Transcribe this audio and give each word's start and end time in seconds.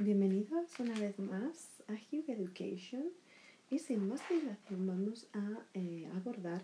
Bienvenidos 0.00 0.80
una 0.80 0.98
vez 0.98 1.20
más 1.20 1.68
a 1.86 1.92
Hugh 1.92 2.24
Education 2.26 3.04
y 3.70 3.78
sin 3.78 4.08
más 4.08 4.20
dilación 4.28 4.88
vamos 4.88 5.28
a 5.32 5.60
eh, 5.72 6.08
abordar 6.16 6.62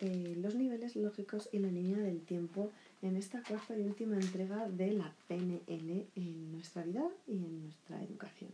eh, 0.00 0.36
los 0.40 0.54
niveles 0.54 0.94
lógicos 0.94 1.48
y 1.50 1.58
la 1.58 1.72
línea 1.72 1.98
del 1.98 2.20
tiempo 2.20 2.70
en 3.02 3.16
esta 3.16 3.42
cuarta 3.42 3.76
y 3.76 3.82
última 3.82 4.14
entrega 4.14 4.68
de 4.68 4.92
la 4.92 5.12
PNL 5.26 6.06
en 6.14 6.52
nuestra 6.52 6.84
vida 6.84 7.04
y 7.26 7.32
en 7.32 7.64
nuestra 7.64 8.00
educación. 8.00 8.50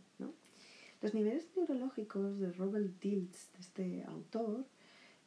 Los 1.03 1.13
niveles 1.13 1.47
neurológicos 1.55 2.39
de 2.39 2.51
Robert 2.53 2.89
Dilts, 2.99 3.51
de 3.53 3.59
este 3.59 4.03
autor, 4.05 4.65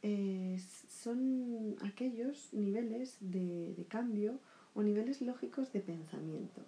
eh, 0.03 0.59
son 0.89 1.77
aquellos 1.83 2.53
niveles 2.53 3.17
de 3.21 3.87
cambio 3.89 4.41
o 4.75 4.83
niveles 4.83 5.23
lógicos 5.23 5.73
de 5.73 5.81
pensamiento 5.83 6.63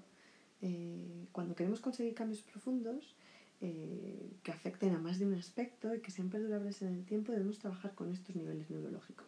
eh, 0.66 1.26
cuando 1.32 1.54
queremos 1.54 1.80
conseguir 1.80 2.14
cambios 2.14 2.40
profundos 2.40 3.14
eh, 3.60 4.30
que 4.42 4.50
afecten 4.50 4.94
a 4.94 4.98
más 4.98 5.18
de 5.18 5.26
un 5.26 5.34
aspecto 5.34 5.94
y 5.94 6.00
que 6.00 6.10
sean 6.10 6.30
perdurables 6.30 6.80
en 6.80 6.94
el 6.94 7.04
tiempo, 7.04 7.32
debemos 7.32 7.58
trabajar 7.58 7.94
con 7.94 8.10
estos 8.10 8.34
niveles 8.34 8.70
neurológicos. 8.70 9.26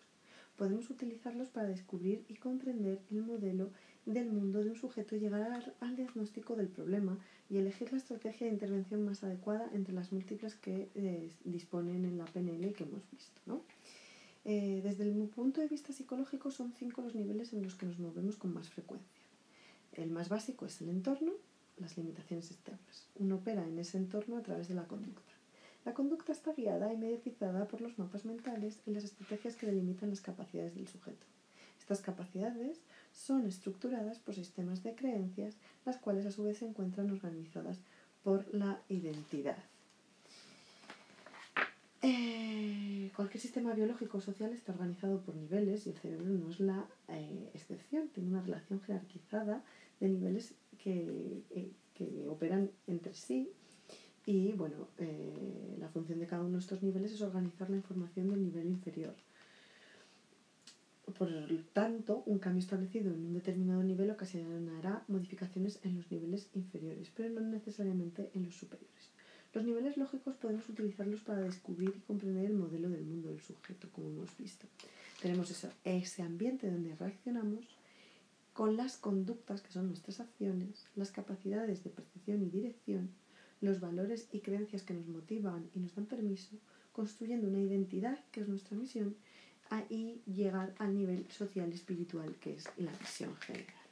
Podemos 0.56 0.88
utilizarlos 0.88 1.50
para 1.50 1.68
descubrir 1.68 2.24
y 2.30 2.36
comprender 2.36 3.02
el 3.10 3.22
modelo 3.22 3.68
del 4.06 4.32
mundo 4.32 4.64
de 4.64 4.70
un 4.70 4.76
sujeto 4.76 5.14
y 5.14 5.20
llegar 5.20 5.74
al 5.80 5.96
diagnóstico 5.96 6.56
del 6.56 6.68
problema 6.68 7.18
y 7.50 7.58
elegir 7.58 7.92
la 7.92 7.98
estrategia 7.98 8.46
de 8.46 8.54
intervención 8.54 9.04
más 9.04 9.22
adecuada 9.22 9.68
entre 9.74 9.92
las 9.92 10.12
múltiples 10.12 10.54
que 10.54 10.88
eh, 10.94 11.30
disponen 11.44 12.06
en 12.06 12.16
la 12.16 12.24
PNL 12.24 12.72
que 12.72 12.84
hemos 12.84 13.02
visto. 13.10 13.62
desde 14.42 15.04
el 15.04 15.28
punto 15.28 15.60
de 15.60 15.68
vista 15.68 15.92
psicológico 15.92 16.50
son 16.50 16.72
cinco 16.72 17.02
los 17.02 17.14
niveles 17.14 17.52
en 17.52 17.62
los 17.62 17.74
que 17.74 17.84
nos 17.84 17.98
movemos 17.98 18.36
con 18.36 18.54
más 18.54 18.70
frecuencia. 18.70 19.25
El 19.92 20.10
más 20.10 20.28
básico 20.28 20.66
es 20.66 20.80
el 20.80 20.88
entorno, 20.90 21.32
las 21.78 21.96
limitaciones 21.96 22.50
externas. 22.50 23.08
Uno 23.16 23.36
opera 23.36 23.66
en 23.66 23.78
ese 23.78 23.98
entorno 23.98 24.36
a 24.36 24.42
través 24.42 24.68
de 24.68 24.74
la 24.74 24.86
conducta. 24.86 25.32
La 25.84 25.94
conducta 25.94 26.32
está 26.32 26.52
guiada 26.52 26.92
y 26.92 26.96
mediatizada 26.96 27.68
por 27.68 27.80
los 27.80 27.98
mapas 27.98 28.24
mentales 28.24 28.80
y 28.86 28.90
las 28.90 29.04
estrategias 29.04 29.56
que 29.56 29.66
delimitan 29.66 30.10
las 30.10 30.20
capacidades 30.20 30.74
del 30.74 30.88
sujeto. 30.88 31.24
Estas 31.78 32.00
capacidades 32.00 32.80
son 33.12 33.46
estructuradas 33.46 34.18
por 34.18 34.34
sistemas 34.34 34.82
de 34.82 34.94
creencias, 34.94 35.54
las 35.84 35.96
cuales 35.98 36.26
a 36.26 36.32
su 36.32 36.42
vez 36.42 36.58
se 36.58 36.66
encuentran 36.66 37.10
organizadas 37.10 37.78
por 38.24 38.52
la 38.52 38.82
identidad. 38.88 39.58
Eh, 42.08 43.10
cualquier 43.16 43.40
sistema 43.40 43.74
biológico 43.74 44.18
o 44.18 44.20
social 44.20 44.52
está 44.52 44.70
organizado 44.70 45.22
por 45.22 45.34
niveles 45.34 45.86
y 45.86 45.90
el 45.90 45.98
cerebro 45.98 46.28
no 46.28 46.50
es 46.50 46.60
la 46.60 46.86
eh, 47.08 47.50
excepción. 47.52 48.06
Tiene 48.10 48.30
una 48.30 48.42
relación 48.42 48.80
jerarquizada 48.80 49.64
de 49.98 50.08
niveles 50.08 50.54
que, 50.78 51.42
eh, 51.50 51.72
que 51.94 52.28
operan 52.28 52.70
entre 52.86 53.12
sí 53.12 53.50
y 54.24 54.52
bueno, 54.52 54.88
la 55.78 55.88
función 55.88 56.20
de 56.20 56.26
cada 56.26 56.42
uno 56.42 56.58
de 56.58 56.60
estos 56.60 56.82
niveles 56.82 57.12
es 57.12 57.22
organizar 57.22 57.70
la 57.70 57.76
información 57.76 58.30
del 58.30 58.42
nivel 58.44 58.66
inferior. 58.68 59.14
Por 61.18 61.28
tanto, 61.72 62.22
un 62.26 62.38
cambio 62.38 62.60
establecido 62.60 63.12
en 63.12 63.26
un 63.26 63.34
determinado 63.34 63.82
nivel 63.82 64.10
ocasionará 64.10 65.04
modificaciones 65.08 65.80
en 65.82 65.96
los 65.96 66.10
niveles 66.10 66.50
inferiores, 66.54 67.10
pero 67.16 67.30
no 67.30 67.40
necesariamente 67.40 68.30
en 68.34 68.44
los 68.44 68.56
superiores. 68.56 69.15
Los 69.56 69.64
niveles 69.64 69.96
lógicos 69.96 70.36
podemos 70.36 70.68
utilizarlos 70.68 71.22
para 71.22 71.40
descubrir 71.40 71.88
y 71.96 72.00
comprender 72.00 72.44
el 72.44 72.52
modelo 72.52 72.90
del 72.90 73.06
mundo 73.06 73.30
del 73.30 73.40
sujeto, 73.40 73.88
como 73.90 74.08
hemos 74.08 74.36
visto. 74.36 74.66
Tenemos 75.22 75.50
ese 75.82 76.22
ambiente 76.22 76.70
donde 76.70 76.94
reaccionamos 76.94 77.64
con 78.52 78.76
las 78.76 78.98
conductas, 78.98 79.62
que 79.62 79.72
son 79.72 79.86
nuestras 79.86 80.20
acciones, 80.20 80.84
las 80.94 81.10
capacidades 81.10 81.82
de 81.84 81.88
percepción 81.88 82.42
y 82.42 82.50
dirección, 82.50 83.08
los 83.62 83.80
valores 83.80 84.28
y 84.30 84.40
creencias 84.40 84.82
que 84.82 84.92
nos 84.92 85.06
motivan 85.06 85.70
y 85.74 85.78
nos 85.78 85.94
dan 85.94 86.04
permiso, 86.04 86.58
construyendo 86.92 87.48
una 87.48 87.60
identidad, 87.60 88.22
que 88.32 88.42
es 88.42 88.48
nuestra 88.48 88.76
misión, 88.76 89.16
y 89.88 90.20
llegar 90.26 90.74
al 90.76 90.94
nivel 90.94 91.26
social 91.30 91.70
y 91.70 91.76
espiritual, 91.76 92.34
que 92.42 92.56
es 92.56 92.68
la 92.76 92.92
visión 92.98 93.34
general. 93.36 93.85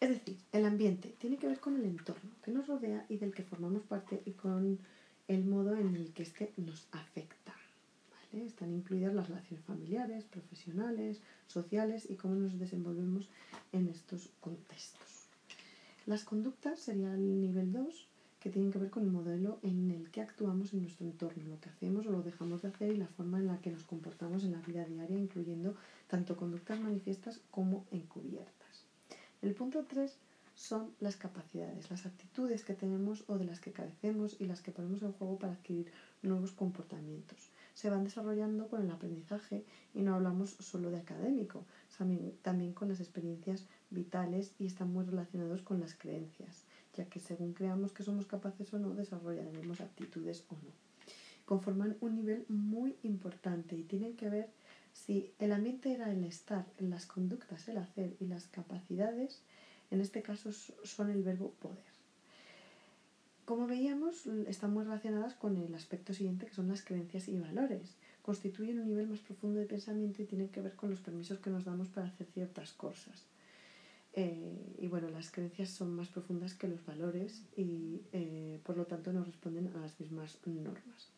Es 0.00 0.08
decir, 0.08 0.36
el 0.52 0.64
ambiente 0.64 1.14
tiene 1.18 1.36
que 1.36 1.46
ver 1.46 1.60
con 1.60 1.76
el 1.76 1.84
entorno 1.84 2.30
que 2.44 2.50
nos 2.50 2.66
rodea 2.66 3.06
y 3.08 3.16
del 3.16 3.34
que 3.34 3.42
formamos 3.42 3.82
parte 3.82 4.22
y 4.24 4.32
con 4.32 4.78
el 5.28 5.44
modo 5.44 5.76
en 5.76 5.94
el 5.94 6.12
que 6.12 6.22
éste 6.22 6.52
nos 6.56 6.86
afecta. 6.92 7.54
Están 8.32 8.72
incluidas 8.72 9.14
las 9.14 9.28
relaciones 9.28 9.64
familiares, 9.64 10.24
profesionales, 10.24 11.20
sociales 11.46 12.10
y 12.10 12.16
cómo 12.16 12.34
nos 12.34 12.58
desenvolvemos 12.58 13.28
en 13.72 13.88
estos 13.88 14.28
contextos. 14.40 15.28
Las 16.06 16.24
conductas 16.24 16.80
sería 16.80 17.14
el 17.14 17.40
nivel 17.40 17.72
2, 17.72 18.08
que 18.40 18.50
tienen 18.50 18.70
que 18.70 18.78
ver 18.78 18.90
con 18.90 19.04
el 19.04 19.10
modelo 19.10 19.58
en 19.62 19.90
el 19.90 20.10
que 20.10 20.20
actuamos 20.20 20.74
en 20.74 20.82
nuestro 20.82 21.06
entorno, 21.06 21.44
lo 21.48 21.60
que 21.60 21.70
hacemos 21.70 22.06
o 22.06 22.10
lo 22.10 22.22
dejamos 22.22 22.60
de 22.60 22.68
hacer 22.68 22.92
y 22.92 22.98
la 22.98 23.06
forma 23.06 23.38
en 23.38 23.46
la 23.46 23.58
que 23.62 23.70
nos 23.70 23.84
comportamos 23.84 24.44
en 24.44 24.52
la 24.52 24.60
vida 24.60 24.84
diaria, 24.84 25.16
incluyendo 25.16 25.74
tanto 26.08 26.36
conductas 26.36 26.78
manifiestas 26.78 27.40
como 27.50 27.86
encubiertas. 27.90 28.63
El 29.44 29.54
punto 29.54 29.84
3 29.84 30.10
son 30.54 30.94
las 31.00 31.16
capacidades, 31.16 31.90
las 31.90 32.06
actitudes 32.06 32.64
que 32.64 32.72
tenemos 32.72 33.24
o 33.26 33.36
de 33.36 33.44
las 33.44 33.60
que 33.60 33.72
carecemos 33.72 34.40
y 34.40 34.46
las 34.46 34.62
que 34.62 34.72
ponemos 34.72 35.02
en 35.02 35.12
juego 35.12 35.38
para 35.38 35.52
adquirir 35.52 35.92
nuevos 36.22 36.52
comportamientos 36.52 37.50
se 37.74 37.90
van 37.90 38.04
desarrollando 38.04 38.68
con 38.68 38.80
el 38.80 38.90
aprendizaje 38.90 39.66
y 39.92 40.00
no 40.00 40.14
hablamos 40.14 40.56
solo 40.60 40.90
de 40.90 40.96
académico, 40.96 41.66
también, 42.40 42.72
con 42.72 42.88
las 42.88 43.00
experiencias 43.00 43.66
vitales 43.90 44.54
y 44.58 44.64
están 44.64 44.90
muy 44.90 45.04
relacionados 45.04 45.60
con 45.60 45.78
las 45.78 45.92
creencias, 45.92 46.64
ya 46.94 47.04
que 47.04 47.20
según 47.20 47.52
creamos 47.52 47.92
que 47.92 48.02
somos 48.02 48.24
capaces 48.24 48.72
o 48.72 48.78
no, 48.78 48.94
desarrollaremos 48.94 49.82
aptitudes 49.82 50.46
o 50.48 50.54
no. 50.54 50.72
Conforman 51.44 51.98
un 52.00 52.14
nivel 52.14 52.46
muy 52.48 52.96
importante 53.02 53.76
y 53.76 53.82
tienen 53.82 54.16
que 54.16 54.30
ver 54.30 54.48
si 54.94 55.34
el 55.38 55.52
ambiente 55.52 55.92
era 55.92 56.10
el 56.10 56.24
estar, 56.24 56.64
las 56.78 57.04
conductas, 57.04 57.68
el 57.68 57.76
hacer 57.76 58.16
y 58.20 58.26
las 58.26 58.46
capacidades, 58.46 59.42
en 59.90 60.00
este 60.00 60.22
caso 60.22 60.50
son 60.52 61.10
el 61.10 61.22
verbo 61.22 61.50
poder. 61.60 61.92
Como 63.44 63.66
veíamos, 63.66 64.26
están 64.46 64.72
muy 64.72 64.84
relacionadas 64.84 65.34
con 65.34 65.58
el 65.58 65.74
aspecto 65.74 66.14
siguiente, 66.14 66.46
que 66.46 66.54
son 66.54 66.68
las 66.68 66.82
creencias 66.82 67.28
y 67.28 67.38
valores. 67.38 67.96
Constituyen 68.22 68.78
un 68.80 68.88
nivel 68.88 69.08
más 69.08 69.20
profundo 69.20 69.60
de 69.60 69.66
pensamiento 69.66 70.22
y 70.22 70.26
tienen 70.26 70.48
que 70.48 70.62
ver 70.62 70.74
con 70.74 70.88
los 70.88 71.00
permisos 71.00 71.40
que 71.40 71.50
nos 71.50 71.66
damos 71.66 71.88
para 71.88 72.06
hacer 72.06 72.26
ciertas 72.32 72.72
cosas. 72.72 73.26
Eh, 74.14 74.76
y 74.78 74.86
bueno, 74.86 75.10
las 75.10 75.30
creencias 75.30 75.70
son 75.70 75.94
más 75.94 76.08
profundas 76.08 76.54
que 76.54 76.68
los 76.68 76.86
valores 76.86 77.42
y 77.56 78.00
eh, 78.12 78.60
por 78.62 78.76
lo 78.76 78.86
tanto 78.86 79.12
no 79.12 79.24
responden 79.24 79.68
a 79.74 79.80
las 79.80 79.98
mismas 80.00 80.38
normas. 80.46 81.10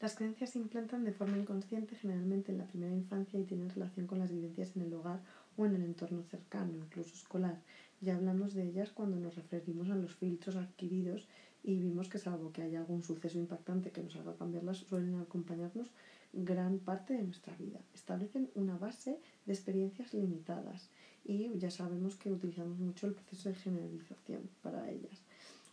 Las 0.00 0.14
creencias 0.14 0.50
se 0.50 0.58
implantan 0.58 1.04
de 1.04 1.12
forma 1.12 1.36
inconsciente 1.36 1.94
generalmente 1.94 2.52
en 2.52 2.58
la 2.58 2.66
primera 2.66 2.94
infancia 2.94 3.38
y 3.38 3.44
tienen 3.44 3.68
relación 3.68 4.06
con 4.06 4.18
las 4.18 4.32
vivencias 4.32 4.74
en 4.74 4.82
el 4.82 4.94
hogar 4.94 5.20
o 5.58 5.66
en 5.66 5.74
el 5.74 5.82
entorno 5.82 6.22
cercano, 6.22 6.74
incluso 6.74 7.14
escolar, 7.14 7.60
ya 8.00 8.16
hablamos 8.16 8.54
de 8.54 8.62
ellas 8.62 8.92
cuando 8.92 9.18
nos 9.18 9.34
referimos 9.34 9.90
a 9.90 9.94
los 9.94 10.14
filtros 10.14 10.56
adquiridos 10.56 11.28
y 11.62 11.78
vimos 11.78 12.08
que 12.08 12.18
salvo 12.18 12.50
que 12.50 12.62
haya 12.62 12.78
algún 12.78 13.02
suceso 13.02 13.38
impactante 13.38 13.90
que 13.90 14.02
nos 14.02 14.16
haga 14.16 14.36
cambiarlas, 14.36 14.78
suelen 14.78 15.20
acompañarnos 15.20 15.90
gran 16.32 16.78
parte 16.78 17.12
de 17.12 17.22
nuestra 17.22 17.54
vida. 17.56 17.78
Establecen 17.92 18.50
una 18.54 18.78
base 18.78 19.20
de 19.44 19.52
experiencias 19.52 20.14
limitadas 20.14 20.88
y 21.26 21.58
ya 21.58 21.70
sabemos 21.70 22.16
que 22.16 22.32
utilizamos 22.32 22.78
mucho 22.78 23.06
el 23.06 23.12
proceso 23.12 23.50
de 23.50 23.56
generalización 23.56 24.48
para 24.62 24.88
ellas. 24.88 25.22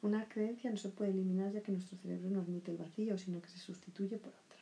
Una 0.02 0.28
creencia 0.28 0.70
no 0.70 0.78
se 0.78 0.90
puede 0.90 1.12
eliminar 1.12 1.52
ya 1.52 1.62
que 1.62 1.72
nuestro 1.72 1.98
cerebro 1.98 2.30
no 2.30 2.42
admite 2.42 2.72
el 2.72 2.78
vacío, 2.78 3.18
sino 3.18 3.42
que 3.42 3.50
se 3.50 3.58
sustituye 3.58 4.18
por 4.18 4.30
otra. 4.30 4.58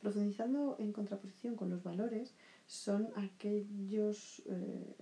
Profundizando 0.00 0.76
en 0.78 0.92
contraposición 0.92 1.56
con 1.56 1.68
los 1.68 1.82
valores, 1.82 2.34
son 2.66 3.10
aquellos 3.16 4.42
eh, 4.46 4.96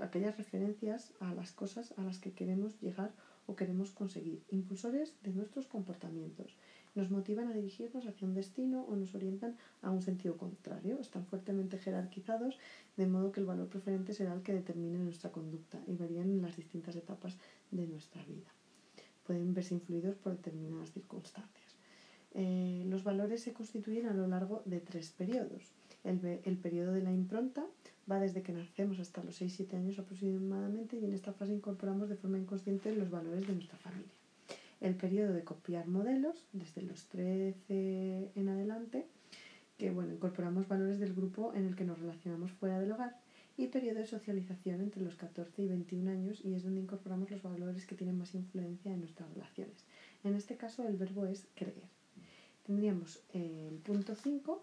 aquellas 0.00 0.36
referencias 0.36 1.12
a 1.20 1.32
las 1.34 1.52
cosas 1.52 1.94
a 1.96 2.02
las 2.02 2.18
que 2.18 2.32
queremos 2.32 2.80
llegar 2.80 3.12
o 3.46 3.56
queremos 3.56 3.90
conseguir, 3.90 4.42
impulsores 4.50 5.14
de 5.22 5.32
nuestros 5.32 5.66
comportamientos. 5.66 6.56
Nos 6.94 7.10
motivan 7.10 7.48
a 7.48 7.54
dirigirnos 7.54 8.06
hacia 8.06 8.28
un 8.28 8.34
destino 8.34 8.82
o 8.82 8.94
nos 8.94 9.14
orientan 9.14 9.56
a 9.80 9.90
un 9.90 10.02
sentido 10.02 10.36
contrario. 10.36 10.98
Están 11.00 11.26
fuertemente 11.26 11.78
jerarquizados, 11.78 12.58
de 12.96 13.06
modo 13.06 13.32
que 13.32 13.40
el 13.40 13.46
valor 13.46 13.68
preferente 13.68 14.12
será 14.12 14.34
el 14.34 14.42
que 14.42 14.52
determine 14.52 14.98
nuestra 14.98 15.32
conducta 15.32 15.82
y 15.86 15.96
varían 15.96 16.30
en 16.30 16.42
las 16.42 16.56
distintas 16.56 16.94
etapas 16.96 17.36
de 17.70 17.86
nuestra 17.86 18.22
vida. 18.24 18.50
Pueden 19.26 19.54
verse 19.54 19.74
influidos 19.74 20.16
por 20.16 20.36
determinadas 20.36 20.92
circunstancias. 20.92 21.76
Eh, 22.34 22.84
los 22.86 23.04
valores 23.04 23.42
se 23.42 23.52
constituyen 23.52 24.06
a 24.06 24.14
lo 24.14 24.26
largo 24.26 24.62
de 24.64 24.80
tres 24.80 25.10
periodos. 25.10 25.72
El, 26.04 26.40
el 26.44 26.56
periodo 26.56 26.92
de 26.92 27.02
la 27.02 27.12
impronta, 27.12 27.64
va 28.10 28.18
desde 28.18 28.42
que 28.42 28.52
nacemos 28.52 28.98
hasta 28.98 29.22
los 29.22 29.40
6-7 29.40 29.74
años 29.74 29.98
aproximadamente 29.98 30.96
y 30.96 31.04
en 31.04 31.14
esta 31.14 31.32
fase 31.32 31.52
incorporamos 31.52 32.08
de 32.08 32.16
forma 32.16 32.38
inconsciente 32.38 32.94
los 32.94 33.10
valores 33.10 33.46
de 33.46 33.52
nuestra 33.52 33.78
familia. 33.78 34.10
El 34.80 34.96
periodo 34.96 35.32
de 35.32 35.44
copiar 35.44 35.86
modelos, 35.86 36.44
desde 36.52 36.82
los 36.82 37.04
13 37.06 38.32
en 38.34 38.48
adelante, 38.48 39.06
que 39.78 39.90
bueno, 39.90 40.12
incorporamos 40.12 40.66
valores 40.66 40.98
del 40.98 41.14
grupo 41.14 41.52
en 41.54 41.66
el 41.66 41.76
que 41.76 41.84
nos 41.84 42.00
relacionamos 42.00 42.50
fuera 42.52 42.80
del 42.80 42.92
hogar 42.92 43.21
y 43.56 43.66
periodo 43.68 43.98
de 43.98 44.06
socialización 44.06 44.80
entre 44.80 45.02
los 45.02 45.16
14 45.16 45.62
y 45.62 45.68
21 45.68 46.10
años 46.10 46.40
y 46.44 46.54
es 46.54 46.62
donde 46.62 46.80
incorporamos 46.80 47.30
los 47.30 47.42
valores 47.42 47.86
que 47.86 47.94
tienen 47.94 48.18
más 48.18 48.34
influencia 48.34 48.92
en 48.92 49.00
nuestras 49.00 49.32
relaciones. 49.32 49.84
En 50.24 50.34
este 50.34 50.56
caso 50.56 50.86
el 50.86 50.96
verbo 50.96 51.26
es 51.26 51.46
creer. 51.54 51.88
Tendríamos 52.66 53.20
el 53.32 53.78
punto 53.84 54.14
5 54.14 54.62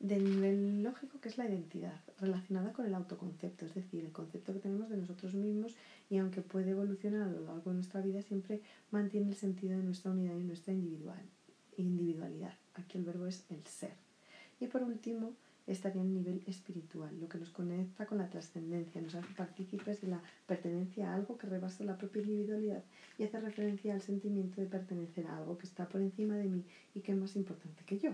del 0.00 0.24
nivel 0.24 0.82
lógico 0.82 1.18
que 1.20 1.30
es 1.30 1.38
la 1.38 1.48
identidad, 1.48 1.98
relacionada 2.20 2.72
con 2.72 2.84
el 2.84 2.94
autoconcepto, 2.94 3.64
es 3.64 3.74
decir, 3.74 4.04
el 4.04 4.12
concepto 4.12 4.52
que 4.52 4.58
tenemos 4.58 4.90
de 4.90 4.98
nosotros 4.98 5.32
mismos 5.34 5.74
y 6.10 6.18
aunque 6.18 6.42
puede 6.42 6.72
evolucionar 6.72 7.22
a 7.22 7.30
lo 7.32 7.40
largo 7.40 7.70
de 7.70 7.76
nuestra 7.76 8.02
vida, 8.02 8.20
siempre 8.20 8.60
mantiene 8.90 9.28
el 9.28 9.34
sentido 9.34 9.78
de 9.78 9.84
nuestra 9.84 10.10
unidad 10.10 10.36
y 10.36 10.44
nuestra 10.44 10.74
individual, 10.74 11.22
individualidad. 11.78 12.54
Aquí 12.74 12.98
el 12.98 13.04
verbo 13.04 13.26
es 13.26 13.44
el 13.48 13.64
ser. 13.66 13.94
Y 14.60 14.66
por 14.66 14.82
último, 14.82 15.32
estaría 15.66 16.02
el 16.02 16.12
nivel 16.12 16.42
espiritual, 16.46 17.18
lo 17.18 17.28
que 17.28 17.38
nos 17.38 17.50
conecta 17.50 18.06
con 18.06 18.18
la 18.18 18.28
trascendencia, 18.28 19.00
nos 19.00 19.14
hace 19.14 19.32
partícipes 19.34 20.00
de 20.02 20.08
la 20.08 20.22
pertenencia 20.46 21.10
a 21.10 21.14
algo 21.14 21.38
que 21.38 21.46
rebasa 21.46 21.84
la 21.84 21.96
propia 21.96 22.22
individualidad 22.22 22.84
y 23.18 23.24
hace 23.24 23.40
referencia 23.40 23.94
al 23.94 24.02
sentimiento 24.02 24.60
de 24.60 24.66
pertenecer 24.66 25.26
a 25.26 25.38
algo 25.38 25.56
que 25.56 25.66
está 25.66 25.88
por 25.88 26.02
encima 26.02 26.36
de 26.36 26.44
mí 26.44 26.64
y 26.94 27.00
que 27.00 27.12
es 27.12 27.18
más 27.18 27.34
importante 27.36 27.82
que 27.84 27.98
yo. 27.98 28.10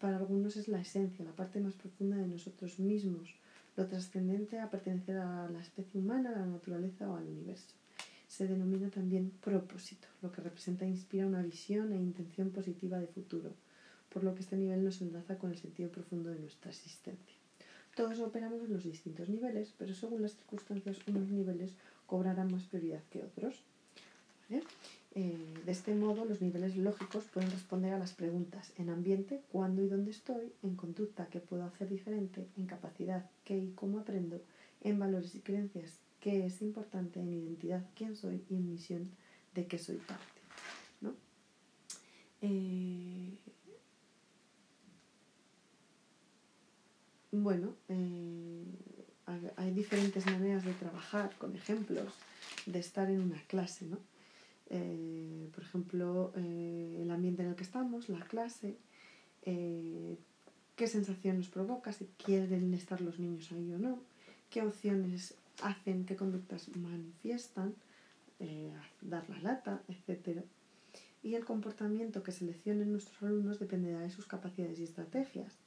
Para 0.00 0.16
algunos 0.16 0.56
es 0.56 0.66
la 0.66 0.80
esencia, 0.80 1.24
la 1.24 1.36
parte 1.36 1.60
más 1.60 1.74
profunda 1.74 2.16
de 2.16 2.26
nosotros 2.26 2.80
mismos, 2.80 3.36
lo 3.76 3.86
trascendente 3.86 4.58
a 4.58 4.68
pertenecer 4.68 5.18
a 5.18 5.48
la 5.48 5.60
especie 5.60 6.00
humana, 6.00 6.30
a 6.30 6.40
la 6.40 6.46
naturaleza 6.46 7.08
o 7.08 7.16
al 7.16 7.28
universo. 7.28 7.76
Se 8.26 8.48
denomina 8.48 8.90
también 8.90 9.30
propósito, 9.40 10.08
lo 10.20 10.32
que 10.32 10.40
representa 10.40 10.84
e 10.84 10.88
inspira 10.88 11.26
una 11.26 11.42
visión 11.42 11.92
e 11.92 11.96
intención 11.96 12.50
positiva 12.50 12.98
de 12.98 13.06
futuro 13.06 13.52
por 14.12 14.24
lo 14.24 14.34
que 14.34 14.40
este 14.40 14.56
nivel 14.56 14.84
nos 14.84 15.00
enlaza 15.00 15.38
con 15.38 15.50
el 15.50 15.58
sentido 15.58 15.90
profundo 15.90 16.30
de 16.30 16.38
nuestra 16.38 16.70
existencia. 16.70 17.36
Todos 17.94 18.20
operamos 18.20 18.62
en 18.62 18.72
los 18.72 18.84
distintos 18.84 19.28
niveles, 19.28 19.74
pero 19.78 19.94
según 19.94 20.22
las 20.22 20.34
circunstancias 20.36 20.98
unos 21.06 21.28
niveles 21.28 21.72
cobrarán 22.06 22.50
más 22.50 22.64
prioridad 22.64 23.02
que 23.10 23.22
otros. 23.22 23.62
Eh, 25.14 25.54
de 25.64 25.72
este 25.72 25.94
modo, 25.94 26.24
los 26.24 26.40
niveles 26.40 26.76
lógicos 26.76 27.24
pueden 27.24 27.50
responder 27.50 27.92
a 27.92 27.98
las 27.98 28.12
preguntas 28.12 28.72
en 28.78 28.88
ambiente, 28.88 29.42
cuándo 29.50 29.82
y 29.82 29.88
dónde 29.88 30.10
estoy, 30.10 30.52
en 30.62 30.74
conducta, 30.74 31.28
qué 31.30 31.40
puedo 31.40 31.64
hacer 31.64 31.88
diferente, 31.88 32.46
en 32.56 32.66
capacidad, 32.66 33.30
qué 33.44 33.56
y 33.58 33.72
cómo 33.72 33.98
aprendo, 33.98 34.40
en 34.82 34.98
valores 34.98 35.34
y 35.34 35.40
creencias, 35.40 35.98
qué 36.20 36.46
es 36.46 36.62
importante, 36.62 37.20
en 37.20 37.32
identidad, 37.32 37.84
quién 37.94 38.16
soy 38.16 38.42
y 38.48 38.56
en 38.56 38.70
misión, 38.70 39.10
de 39.54 39.66
qué 39.66 39.78
soy 39.78 39.96
parte. 39.96 40.40
¿no? 41.02 41.14
Eh, 42.40 43.36
Bueno, 47.34 47.74
eh, 47.88 48.62
hay 49.56 49.70
diferentes 49.72 50.26
maneras 50.26 50.66
de 50.66 50.74
trabajar 50.74 51.34
con 51.38 51.56
ejemplos 51.56 52.12
de 52.66 52.78
estar 52.78 53.08
en 53.08 53.22
una 53.22 53.40
clase, 53.46 53.86
¿no? 53.86 53.96
Eh, 54.68 55.48
por 55.54 55.64
ejemplo, 55.64 56.34
eh, 56.36 56.98
el 57.00 57.10
ambiente 57.10 57.42
en 57.42 57.48
el 57.48 57.54
que 57.54 57.62
estamos, 57.62 58.10
la 58.10 58.20
clase, 58.20 58.76
qué 59.42 60.86
sensación 60.86 61.38
nos 61.38 61.48
provoca, 61.48 61.94
si 61.94 62.04
quieren 62.22 62.74
estar 62.74 63.00
los 63.00 63.18
niños 63.18 63.50
ahí 63.50 63.72
o 63.72 63.78
no, 63.78 64.02
qué 64.50 64.60
opciones 64.60 65.34
hacen, 65.62 66.04
qué 66.04 66.16
conductas 66.16 66.68
manifiestan, 66.76 67.74
dar 69.00 69.28
la 69.30 69.38
lata, 69.38 69.82
etc. 69.88 70.42
Y 71.22 71.34
el 71.34 71.46
comportamiento 71.46 72.22
que 72.22 72.32
seleccionen 72.32 72.92
nuestros 72.92 73.22
alumnos 73.22 73.58
dependerá 73.58 74.00
de 74.00 74.10
sus 74.10 74.26
capacidades 74.26 74.78
y 74.78 74.84
estrategias. 74.84 75.61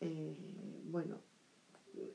Eh, 0.00 0.36
bueno, 0.84 1.18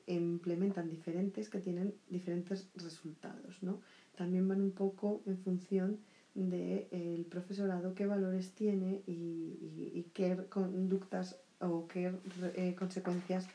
implementan 0.08 0.90
diferentes 0.90 1.50
que 1.50 1.60
tienen 1.60 1.94
diferentes 2.10 2.70
resultados, 2.76 3.62
¿no? 3.62 3.82
También 4.16 4.48
van 4.48 4.62
un 4.62 4.72
poco 4.72 5.22
en 5.26 5.38
función 5.38 6.00
del 6.34 6.88
de, 6.92 7.26
profesorado, 7.30 7.94
qué 7.94 8.06
valores 8.06 8.52
tiene 8.54 9.02
y, 9.06 10.06
qué 10.14 10.38
conductas 10.50 11.40
o 11.60 11.88
qué 11.88 12.14
eh, 12.56 12.76
consecuencias 12.78 13.48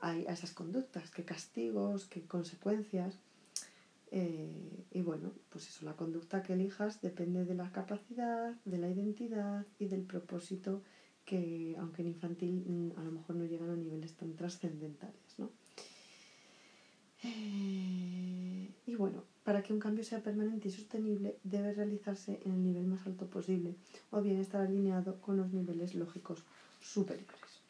hay 0.00 0.26
a 0.26 0.32
esas 0.32 0.52
conductas, 0.52 1.10
qué 1.10 1.24
castigos, 1.24 2.06
qué 2.06 2.22
consecuencias. 2.22 3.18
Eh, 4.10 4.84
y 4.92 5.00
bueno, 5.02 5.32
pues 5.50 5.68
eso, 5.68 5.84
la 5.84 5.96
conducta 5.96 6.42
que 6.42 6.52
elijas 6.52 7.00
depende 7.00 7.44
de 7.44 7.54
la 7.54 7.72
capacidad, 7.72 8.54
de 8.64 8.78
la 8.78 8.88
identidad 8.88 9.66
y 9.78 9.86
del 9.86 10.02
propósito 10.02 10.82
que 11.24 11.76
aunque 11.78 12.02
en 12.02 12.08
infantil 12.08 12.64
mm, 12.66 12.98
a 12.98 13.02
lo 13.02 13.12
mejor 13.12 13.36
no 13.36 13.44
llegan 13.44 13.70
a 13.70 13.76
niveles 13.76 14.14
tan 14.14 14.34
trascendentales. 14.34 15.38
¿no? 15.38 15.50
Eh, 17.22 18.70
y 18.86 18.94
bueno, 18.96 19.24
para 19.44 19.62
que 19.62 19.72
un 19.72 19.78
cambio 19.78 20.04
sea 20.04 20.22
permanente 20.22 20.68
y 20.68 20.70
sostenible 20.70 21.38
debe 21.42 21.72
realizarse 21.72 22.40
en 22.44 22.52
el 22.52 22.62
nivel 22.62 22.84
más 22.84 23.06
alto 23.06 23.26
posible 23.26 23.74
o 24.10 24.20
bien 24.20 24.38
estar 24.38 24.60
alineado 24.60 25.20
con 25.20 25.36
los 25.36 25.52
niveles 25.52 25.94
lógicos 25.94 26.44
superiores. 26.80 27.60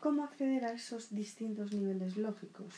¿Cómo 0.00 0.24
acceder 0.24 0.64
a 0.64 0.72
esos 0.72 1.14
distintos 1.14 1.72
niveles 1.72 2.16
lógicos? 2.16 2.74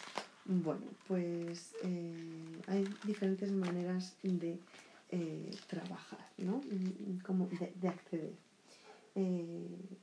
Bueno, 0.47 0.87
pues 1.07 1.75
eh, 1.83 2.61
hay 2.67 2.85
diferentes 3.05 3.53
maneras 3.53 4.17
de 4.23 4.59
eh, 5.11 5.57
trabajar, 5.69 6.27
¿no? 6.39 6.63
Como 7.23 7.47
de 7.49 7.89
acceder. 7.89 8.33
Eh, 9.15 9.99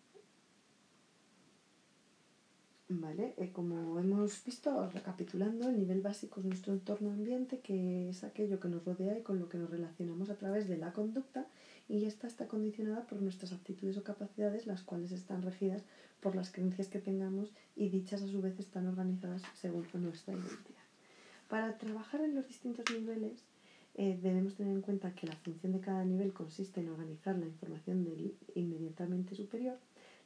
vale, 2.89 3.33
eh, 3.37 3.51
como 3.51 3.99
hemos 3.99 4.43
visto, 4.43 4.89
recapitulando, 4.89 5.69
el 5.69 5.77
nivel 5.77 6.01
básico 6.01 6.39
es 6.39 6.45
nuestro 6.45 6.73
entorno 6.73 7.11
ambiente, 7.11 7.59
que 7.59 8.09
es 8.09 8.23
aquello 8.23 8.59
que 8.59 8.69
nos 8.69 8.85
rodea 8.85 9.17
y 9.17 9.23
con 9.23 9.39
lo 9.39 9.49
que 9.49 9.57
nos 9.57 9.69
relacionamos 9.69 10.29
a 10.29 10.35
través 10.35 10.67
de 10.67 10.77
la 10.77 10.93
conducta, 10.93 11.47
y 11.89 12.05
esta 12.05 12.27
está 12.27 12.47
condicionada 12.47 13.05
por 13.07 13.21
nuestras 13.21 13.53
actitudes 13.53 13.97
o 13.97 14.03
capacidades, 14.03 14.67
las 14.67 14.83
cuales 14.83 15.11
están 15.11 15.41
regidas 15.41 15.83
por 16.19 16.35
las 16.35 16.51
creencias 16.51 16.87
que 16.87 16.99
tengamos 16.99 17.53
y 17.75 17.89
dichas 17.89 18.21
a 18.21 18.27
su 18.27 18.41
vez 18.41 18.59
están 18.59 18.87
organizadas 18.87 19.43
según 19.53 19.87
nuestra 19.93 20.33
identidad. 20.33 20.83
Para 21.47 21.77
trabajar 21.77 22.21
en 22.21 22.35
los 22.35 22.47
distintos 22.47 22.85
niveles, 22.91 23.43
eh, 23.97 24.19
debemos 24.21 24.53
tener 24.53 24.73
en 24.73 24.81
cuenta 24.81 25.15
que 25.15 25.25
la 25.25 25.35
función 25.35 25.73
de 25.73 25.79
cada 25.79 26.05
nivel 26.05 26.31
consiste 26.31 26.81
en 26.81 26.89
organizar 26.89 27.35
la 27.35 27.47
información 27.47 28.03
del 28.05 28.35
inmediatamente 28.53 29.33
superior. 29.33 29.75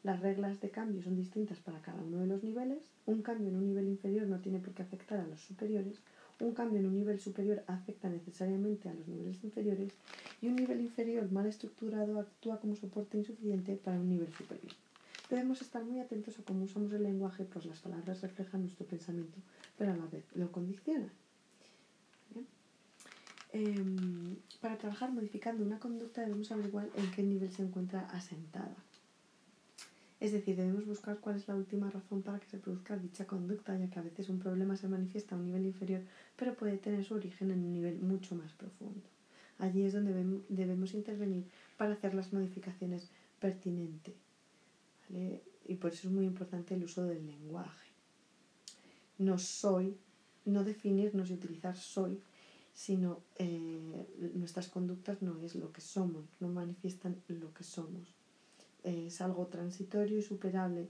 Las 0.04 0.20
reglas 0.20 0.60
de 0.60 0.70
cambio 0.70 1.02
son 1.02 1.16
distintas 1.16 1.60
para 1.60 1.82
cada 1.82 2.02
uno 2.02 2.18
de 2.20 2.28
los 2.28 2.44
niveles. 2.44 2.84
Un 3.06 3.22
cambio 3.22 3.48
en 3.48 3.56
un 3.56 3.68
nivel 3.68 3.88
inferior 3.88 4.28
no 4.28 4.40
tiene 4.40 4.60
por 4.60 4.74
qué 4.74 4.82
afectar 4.82 5.20
a 5.20 5.28
los 5.28 5.40
superiores. 5.40 6.02
Un 6.42 6.54
cambio 6.54 6.80
en 6.80 6.88
un 6.88 6.96
nivel 6.96 7.20
superior 7.22 7.64
afecta 7.68 8.10
necesariamente 8.10 8.90
a 8.90 8.94
los 8.94 9.08
niveles 9.08 9.42
inferiores. 9.42 9.94
Y 10.42 10.48
un 10.48 10.58
nivel 10.58 10.82
inferior 10.82 11.32
mal 11.32 11.46
estructurado 11.46 12.20
actúa 12.20 12.60
como 12.60 12.75
soporte 12.75 13.20
insuficiente 13.20 13.78
para 13.78 14.00
un 14.00 14.10
nivel 14.10 14.34
superior. 14.34 14.74
Debemos 15.30 15.62
estar 15.62 15.82
muy 15.86 16.01
atentos 16.01 16.38
a 16.38 16.44
cómo 16.44 16.66
usamos 16.66 16.92
el 16.92 17.04
lenguaje, 17.04 17.46
pues 17.46 17.66
las 17.66 17.80
palabras 17.80 18.22
reflejan 18.22 18.63
nuestro 18.63 18.86
pensamiento, 18.86 19.38
pero 19.78 19.94
a 19.94 19.96
la 19.96 20.06
vez 20.08 20.25
lo 20.36 20.51
condicionan. 20.51 21.21
Em, 23.53 24.38
para 24.62 24.77
trabajar 24.77 25.12
modificando 25.12 25.65
una 25.65 25.77
conducta 25.77 26.22
debemos 26.22 26.51
averiguar 26.51 26.89
en 26.96 27.12
qué 27.12 27.22
nivel 27.22 27.51
se 27.51 27.63
encuentra 27.63 28.08
asentada. 28.08 28.75
Es 30.22 30.31
decir, 30.31 30.55
debemos 30.55 30.86
buscar 30.86 31.20
cuál 31.20 31.36
es 31.36 31.48
la 31.48 31.55
última 31.55 31.89
razón 31.89 32.22
para 32.22 32.39
que 32.39 32.48
se 32.48 32.60
produzca 32.60 32.96
dicha 32.96 33.25
conducta, 33.25 33.77
ya 33.77 33.89
que 33.89 34.00
a 34.00 34.03
veces 34.03 34.29
un 34.29 34.39
problema 34.39 34.77
se 34.77 34.88
manifiesta 34.88 35.36
a 35.36 35.39
un 35.39 35.46
nivel 35.46 35.65
inferior, 35.65 36.01
pero 36.38 36.53
puede 36.53 36.77
tener 36.77 37.03
su 37.03 37.15
origen 37.15 37.51
en 37.51 37.65
un 37.65 37.74
nivel 37.74 38.00
mucho 38.00 38.36
más 38.36 38.53
profundo. 38.53 39.01
Allí 39.58 39.84
es 39.84 39.93
donde 39.93 40.13
debemos 40.48 40.93
intervenir 40.93 41.46
para 41.75 41.93
hacer 41.93 42.13
las 42.13 42.31
modificaciones 42.34 43.10
pertinentes. 43.39 44.13
Y 45.67 45.75
por 45.75 45.91
eso 45.91 46.08
es 46.08 46.13
muy 46.13 46.25
importante 46.25 46.75
el 46.75 46.84
uso 46.84 47.03
del 47.03 47.25
lenguaje. 47.25 47.89
No 49.17 49.38
soy, 49.38 49.98
no 50.46 50.63
definirnos 50.63 51.29
y 51.29 51.34
utilizar 51.34 51.75
soy 51.75 52.22
sino 52.74 53.22
eh, 53.38 54.08
nuestras 54.34 54.68
conductas 54.68 55.22
no 55.22 55.40
es 55.42 55.56
lo 55.56 55.72
que 55.72 55.82
somos, 55.82 56.25
no 56.40 56.48
manifiestan 56.48 57.22
lo 57.28 57.54
que 57.54 57.63
somos. 57.63 58.16
es 58.84 59.22
algo 59.22 59.46
transitorio 59.48 60.18
y 60.18 60.24
superable, 60.24 60.88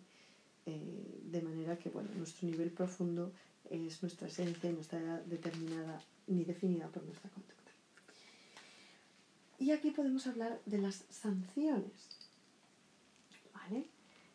eh, 0.66 1.22
de 1.24 1.42
manera 1.42 1.78
que 1.78 1.90
bueno, 1.90 2.10
nuestro 2.16 2.48
nivel 2.48 2.72
profundo 2.72 3.34
es 3.70 4.02
nuestra 4.02 4.28
esencia 4.28 4.70
y 4.70 4.74
no 4.74 4.82
está 4.82 5.22
determinada 5.24 6.02
ni 6.28 6.44
definida 6.44 6.88
por 6.88 7.04
nuestra 7.04 7.30
conducta. 7.30 7.72
Y 9.60 9.72
aquí 9.72 9.92
podemos 9.92 10.26
hablar 10.28 10.60
de 10.66 10.80
las 10.80 11.06
sanciones. 11.10 12.10
¿Vale? 13.54 13.86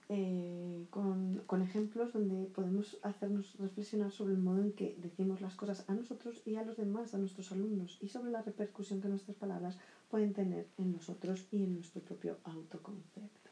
Eh, 0.08 0.86
con, 0.90 1.42
con, 1.46 1.62
ejemplos 1.62 2.12
donde 2.12 2.46
podemos 2.46 2.96
hacernos 3.02 3.56
reflexionar 3.58 4.12
sobre 4.12 4.34
el 4.34 4.38
modo 4.38 4.62
en 4.62 4.72
que 4.72 4.96
decimos 4.98 5.40
las 5.40 5.56
cosas 5.56 5.84
a 5.88 5.94
nosotros 5.94 6.42
y 6.46 6.54
a 6.54 6.62
los 6.62 6.76
demás, 6.76 7.12
a 7.12 7.18
nuestros 7.18 7.50
alumnos, 7.50 7.98
y 8.00 8.08
sobre 8.08 8.30
la 8.30 8.42
repercusión 8.42 9.00
que 9.00 9.08
nuestras 9.08 9.36
palabras 9.36 9.76
pueden 10.08 10.32
tener 10.32 10.68
en 10.78 10.92
nosotros 10.92 11.48
y 11.50 11.64
en 11.64 11.74
nuestro 11.74 12.02
propio 12.02 12.38
autoconcepto. 12.44 13.50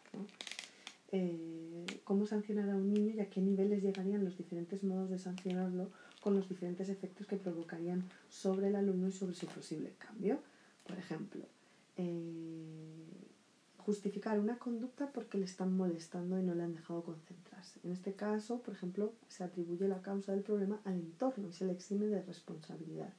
eh, 1.11 1.87
cómo 2.05 2.27
sancionar 2.27 2.71
a 2.71 2.77
un 2.77 2.93
niño 2.93 3.15
y 3.15 3.21
a 3.21 3.31
qué 3.31 3.41
niveles 3.41 3.83
llegarían 3.83 4.25
los 4.25 4.37
diferentes 4.37 4.83
modos 4.85 5.11
de 5.11 5.19
sancionarlo 5.19 5.91
con 6.21 6.35
los 6.35 6.49
diferentes 6.49 6.89
efectos 6.89 7.27
que 7.27 7.37
provocarían 7.37 8.05
sobre 8.29 8.69
el 8.69 8.77
alumno 8.77 9.09
y 9.09 9.13
sobre 9.13 9.35
su 9.35 9.47
posible 9.47 9.93
cambio. 9.99 10.39
Por 10.87 10.99
ejemplo, 10.99 11.45
eh, 11.97 13.04
justificar 13.85 14.39
una 14.41 14.59
conducta 14.59 15.13
porque 15.13 15.39
le 15.39 15.45
están 15.45 15.77
molestando 15.77 16.39
y 16.39 16.43
no 16.43 16.55
le 16.55 16.63
han 16.63 16.75
dejado 16.75 17.03
concentrarse. 17.03 17.79
En 17.85 17.93
este 17.93 18.15
caso, 18.15 18.61
por 18.61 18.75
ejemplo, 18.75 19.13
se 19.29 19.45
atribuye 19.45 19.89
la 19.89 20.01
causa 20.01 20.33
del 20.33 20.43
problema 20.43 20.81
al 20.85 20.95
entorno 20.95 21.49
y 21.49 21.53
se 21.53 21.67
le 21.67 21.73
exime 21.73 22.07
de 22.07 22.23
responsabilidad. 22.23 23.13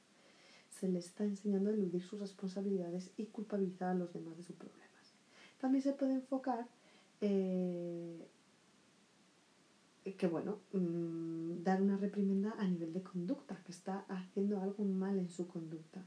Se 0.70 0.88
le 0.88 0.98
está 0.98 1.24
enseñando 1.24 1.70
a 1.70 1.72
eludir 1.72 2.02
sus 2.02 2.20
responsabilidades 2.20 3.10
y 3.16 3.26
culpabilizar 3.26 3.90
a 3.90 3.94
los 3.94 4.12
demás 4.12 4.36
de 4.36 4.42
sus 4.42 4.56
problemas. 4.56 4.86
También 5.60 5.82
se 5.82 5.92
puede 5.92 6.14
enfocar 6.14 6.66
eh, 7.20 8.26
que, 10.18 10.26
bueno, 10.26 10.58
mm, 10.72 11.62
dar 11.62 11.80
una 11.80 11.96
reprimenda 11.96 12.54
a 12.58 12.66
nivel 12.66 12.92
de 12.92 13.02
conducta, 13.02 13.62
que 13.64 13.72
está 13.72 14.04
haciendo 14.08 14.60
algo 14.60 14.84
mal 14.84 15.18
en 15.18 15.30
su 15.30 15.46
conducta 15.46 16.02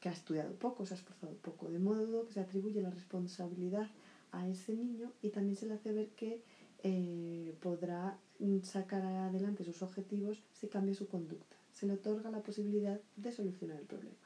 que 0.00 0.08
ha 0.08 0.12
estudiado 0.12 0.54
poco, 0.54 0.86
se 0.86 0.94
ha 0.94 0.96
esforzado 0.96 1.34
poco, 1.36 1.70
de 1.70 1.78
modo 1.78 2.26
que 2.26 2.32
se 2.32 2.40
atribuye 2.40 2.80
la 2.80 2.90
responsabilidad 2.90 3.88
a 4.32 4.48
ese 4.48 4.74
niño 4.74 5.12
y 5.22 5.30
también 5.30 5.56
se 5.56 5.66
le 5.66 5.74
hace 5.74 5.92
ver 5.92 6.08
que 6.10 6.42
eh, 6.82 7.54
podrá 7.60 8.18
sacar 8.62 9.02
adelante 9.02 9.64
sus 9.64 9.82
objetivos 9.82 10.42
si 10.52 10.68
cambia 10.68 10.94
su 10.94 11.08
conducta. 11.08 11.56
Se 11.72 11.86
le 11.86 11.94
otorga 11.94 12.30
la 12.30 12.42
posibilidad 12.42 13.00
de 13.16 13.32
solucionar 13.32 13.78
el 13.78 13.86
problema. 13.86 14.16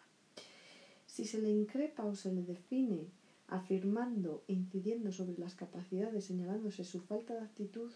Si 1.07 1.25
se 1.25 1.41
le 1.41 1.51
increpa 1.51 2.05
o 2.05 2.15
se 2.15 2.33
le 2.33 2.43
define 2.43 3.09
afirmando 3.49 4.43
e 4.49 4.53
incidiendo 4.53 5.13
sobre 5.13 5.39
las 5.39 5.55
capacidades, 5.55 6.25
señalándose 6.25 6.85
su 6.85 7.01
falta 7.01 7.35
de 7.35 7.41
actitud 7.41 7.91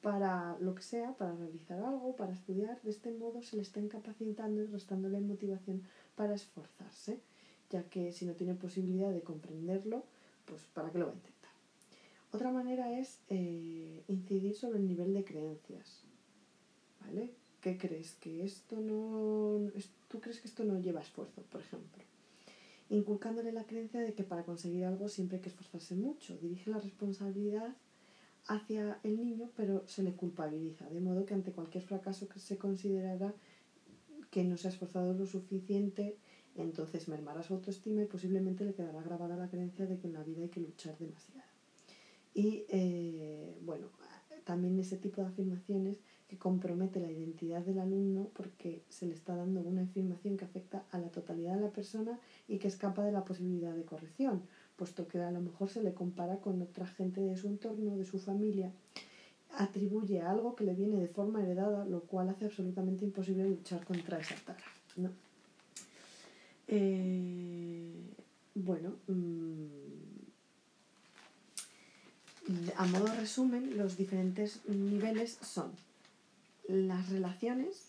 para 0.00 0.58
lo 0.60 0.74
que 0.74 0.82
sea, 0.82 1.16
para 1.16 1.34
realizar 1.34 1.80
algo, 1.82 2.14
para 2.14 2.32
estudiar, 2.32 2.80
de 2.82 2.90
este 2.90 3.10
modo 3.10 3.42
se 3.42 3.56
le 3.56 3.62
está 3.62 3.80
incapacitando 3.80 4.62
y 4.62 4.66
restándole 4.66 5.20
motivación 5.20 5.82
para 6.14 6.34
esforzarse, 6.34 7.20
ya 7.70 7.82
que 7.88 8.12
si 8.12 8.26
no 8.26 8.34
tiene 8.34 8.54
posibilidad 8.54 9.10
de 9.10 9.22
comprenderlo, 9.22 10.04
pues 10.44 10.62
¿para 10.74 10.90
qué 10.90 10.98
lo 10.98 11.06
va 11.06 11.12
a 11.12 11.16
intentar? 11.16 11.52
Otra 12.32 12.50
manera 12.50 12.98
es 12.98 13.20
eh, 13.28 14.02
incidir 14.08 14.56
sobre 14.56 14.78
el 14.78 14.86
nivel 14.86 15.14
de 15.14 15.24
creencias. 15.24 16.02
¿Vale? 17.00 17.30
¿Qué 17.60 17.78
crees? 17.78 18.14
¿Que 18.14 18.44
esto 18.44 18.80
no. 18.80 19.70
¿Tú 20.08 20.20
crees 20.20 20.40
que 20.40 20.48
esto 20.48 20.64
no 20.64 20.80
lleva 20.80 21.00
esfuerzo, 21.00 21.42
por 21.42 21.60
ejemplo? 21.60 22.02
Inculcándole 22.90 23.52
la 23.52 23.64
creencia 23.64 24.00
de 24.00 24.14
que 24.14 24.24
para 24.24 24.44
conseguir 24.44 24.84
algo 24.84 25.08
siempre 25.08 25.36
hay 25.36 25.42
que 25.42 25.48
esforzarse 25.48 25.94
mucho. 25.94 26.36
Dirige 26.38 26.70
la 26.70 26.78
responsabilidad 26.78 27.74
hacia 28.46 28.98
el 29.02 29.20
niño, 29.20 29.50
pero 29.56 29.86
se 29.86 30.02
le 30.02 30.12
culpabiliza, 30.12 30.88
de 30.90 31.00
modo 31.00 31.24
que 31.24 31.34
ante 31.34 31.52
cualquier 31.52 31.84
fracaso 31.84 32.28
que 32.28 32.40
se 32.40 32.58
considerará 32.58 33.32
que 34.34 34.42
no 34.42 34.56
se 34.56 34.66
ha 34.66 34.70
esforzado 34.72 35.14
lo 35.14 35.26
suficiente, 35.26 36.16
entonces 36.56 37.06
mermará 37.06 37.44
su 37.44 37.54
autoestima 37.54 38.02
y 38.02 38.06
posiblemente 38.06 38.64
le 38.64 38.74
quedará 38.74 39.00
grabada 39.00 39.36
la 39.36 39.48
creencia 39.48 39.86
de 39.86 39.96
que 39.96 40.08
en 40.08 40.14
la 40.14 40.24
vida 40.24 40.42
hay 40.42 40.48
que 40.48 40.58
luchar 40.58 40.98
demasiado. 40.98 41.48
Y 42.34 42.64
eh, 42.68 43.56
bueno, 43.62 43.86
también 44.42 44.76
ese 44.80 44.96
tipo 44.96 45.20
de 45.20 45.28
afirmaciones 45.28 46.00
que 46.26 46.36
compromete 46.36 46.98
la 46.98 47.12
identidad 47.12 47.62
del 47.62 47.78
alumno 47.78 48.28
porque 48.34 48.82
se 48.88 49.06
le 49.06 49.14
está 49.14 49.36
dando 49.36 49.60
una 49.60 49.82
afirmación 49.82 50.36
que 50.36 50.46
afecta 50.46 50.84
a 50.90 50.98
la 50.98 51.12
totalidad 51.12 51.54
de 51.54 51.60
la 51.60 51.70
persona 51.70 52.18
y 52.48 52.58
que 52.58 52.66
escapa 52.66 53.04
de 53.04 53.12
la 53.12 53.24
posibilidad 53.24 53.72
de 53.72 53.84
corrección, 53.84 54.42
puesto 54.74 55.06
que 55.06 55.20
a 55.20 55.30
lo 55.30 55.42
mejor 55.42 55.68
se 55.68 55.80
le 55.80 55.94
compara 55.94 56.38
con 56.38 56.60
otra 56.60 56.88
gente 56.88 57.20
de 57.20 57.36
su 57.36 57.46
entorno, 57.46 57.96
de 57.96 58.04
su 58.04 58.18
familia, 58.18 58.72
atribuye 59.56 60.20
algo 60.20 60.54
que 60.54 60.64
le 60.64 60.74
viene 60.74 60.96
de 60.96 61.08
forma 61.08 61.42
heredada, 61.42 61.84
lo 61.84 62.00
cual 62.00 62.28
hace 62.28 62.46
absolutamente 62.46 63.04
imposible 63.04 63.48
luchar 63.48 63.84
contra 63.84 64.18
esa 64.18 64.34
tara. 64.36 64.64
¿no? 64.96 65.10
Eh, 66.68 67.92
bueno, 68.54 68.94
mm, 69.08 69.66
a 72.76 72.86
modo 72.86 73.06
resumen, 73.14 73.76
los 73.76 73.96
diferentes 73.96 74.60
niveles 74.68 75.38
son 75.42 75.72
las 76.68 77.08
relaciones, 77.10 77.88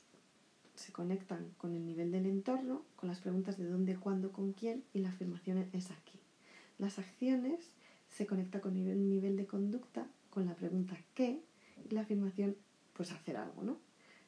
se 0.75 0.91
conectan 0.91 1.50
con 1.57 1.75
el 1.75 1.86
nivel 1.86 2.12
del 2.12 2.25
entorno, 2.25 2.84
con 2.95 3.10
las 3.10 3.19
preguntas 3.19 3.57
de 3.57 3.67
dónde, 3.67 3.95
cuándo, 3.95 4.31
con 4.31 4.53
quién 4.53 4.84
y 4.93 5.00
la 5.00 5.10
afirmación 5.10 5.69
es 5.74 5.91
aquí. 5.91 6.19
Las 6.77 7.00
acciones 7.00 7.60
se 8.13 8.25
conectan 8.25 8.62
con 8.62 8.75
el 8.77 9.10
nivel 9.10 9.38
de 9.38 9.45
conducta, 9.45 10.07
con 10.29 10.45
la 10.45 10.55
pregunta 10.55 10.98
qué 11.13 11.41
y 11.89 11.94
la 11.94 12.01
afirmación, 12.01 12.56
pues 12.94 13.12
hacer 13.12 13.38
algo, 13.38 13.63
¿no? 13.63 13.77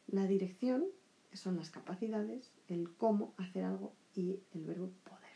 La 0.08 0.26
dirección 0.26 0.86
son 1.34 1.58
las 1.58 1.70
capacidades, 1.70 2.52
el 2.68 2.90
cómo 2.96 3.34
hacer 3.38 3.64
algo 3.64 3.94
y 4.16 4.40
el 4.54 4.64
verbo 4.64 4.90
poder. 5.04 5.28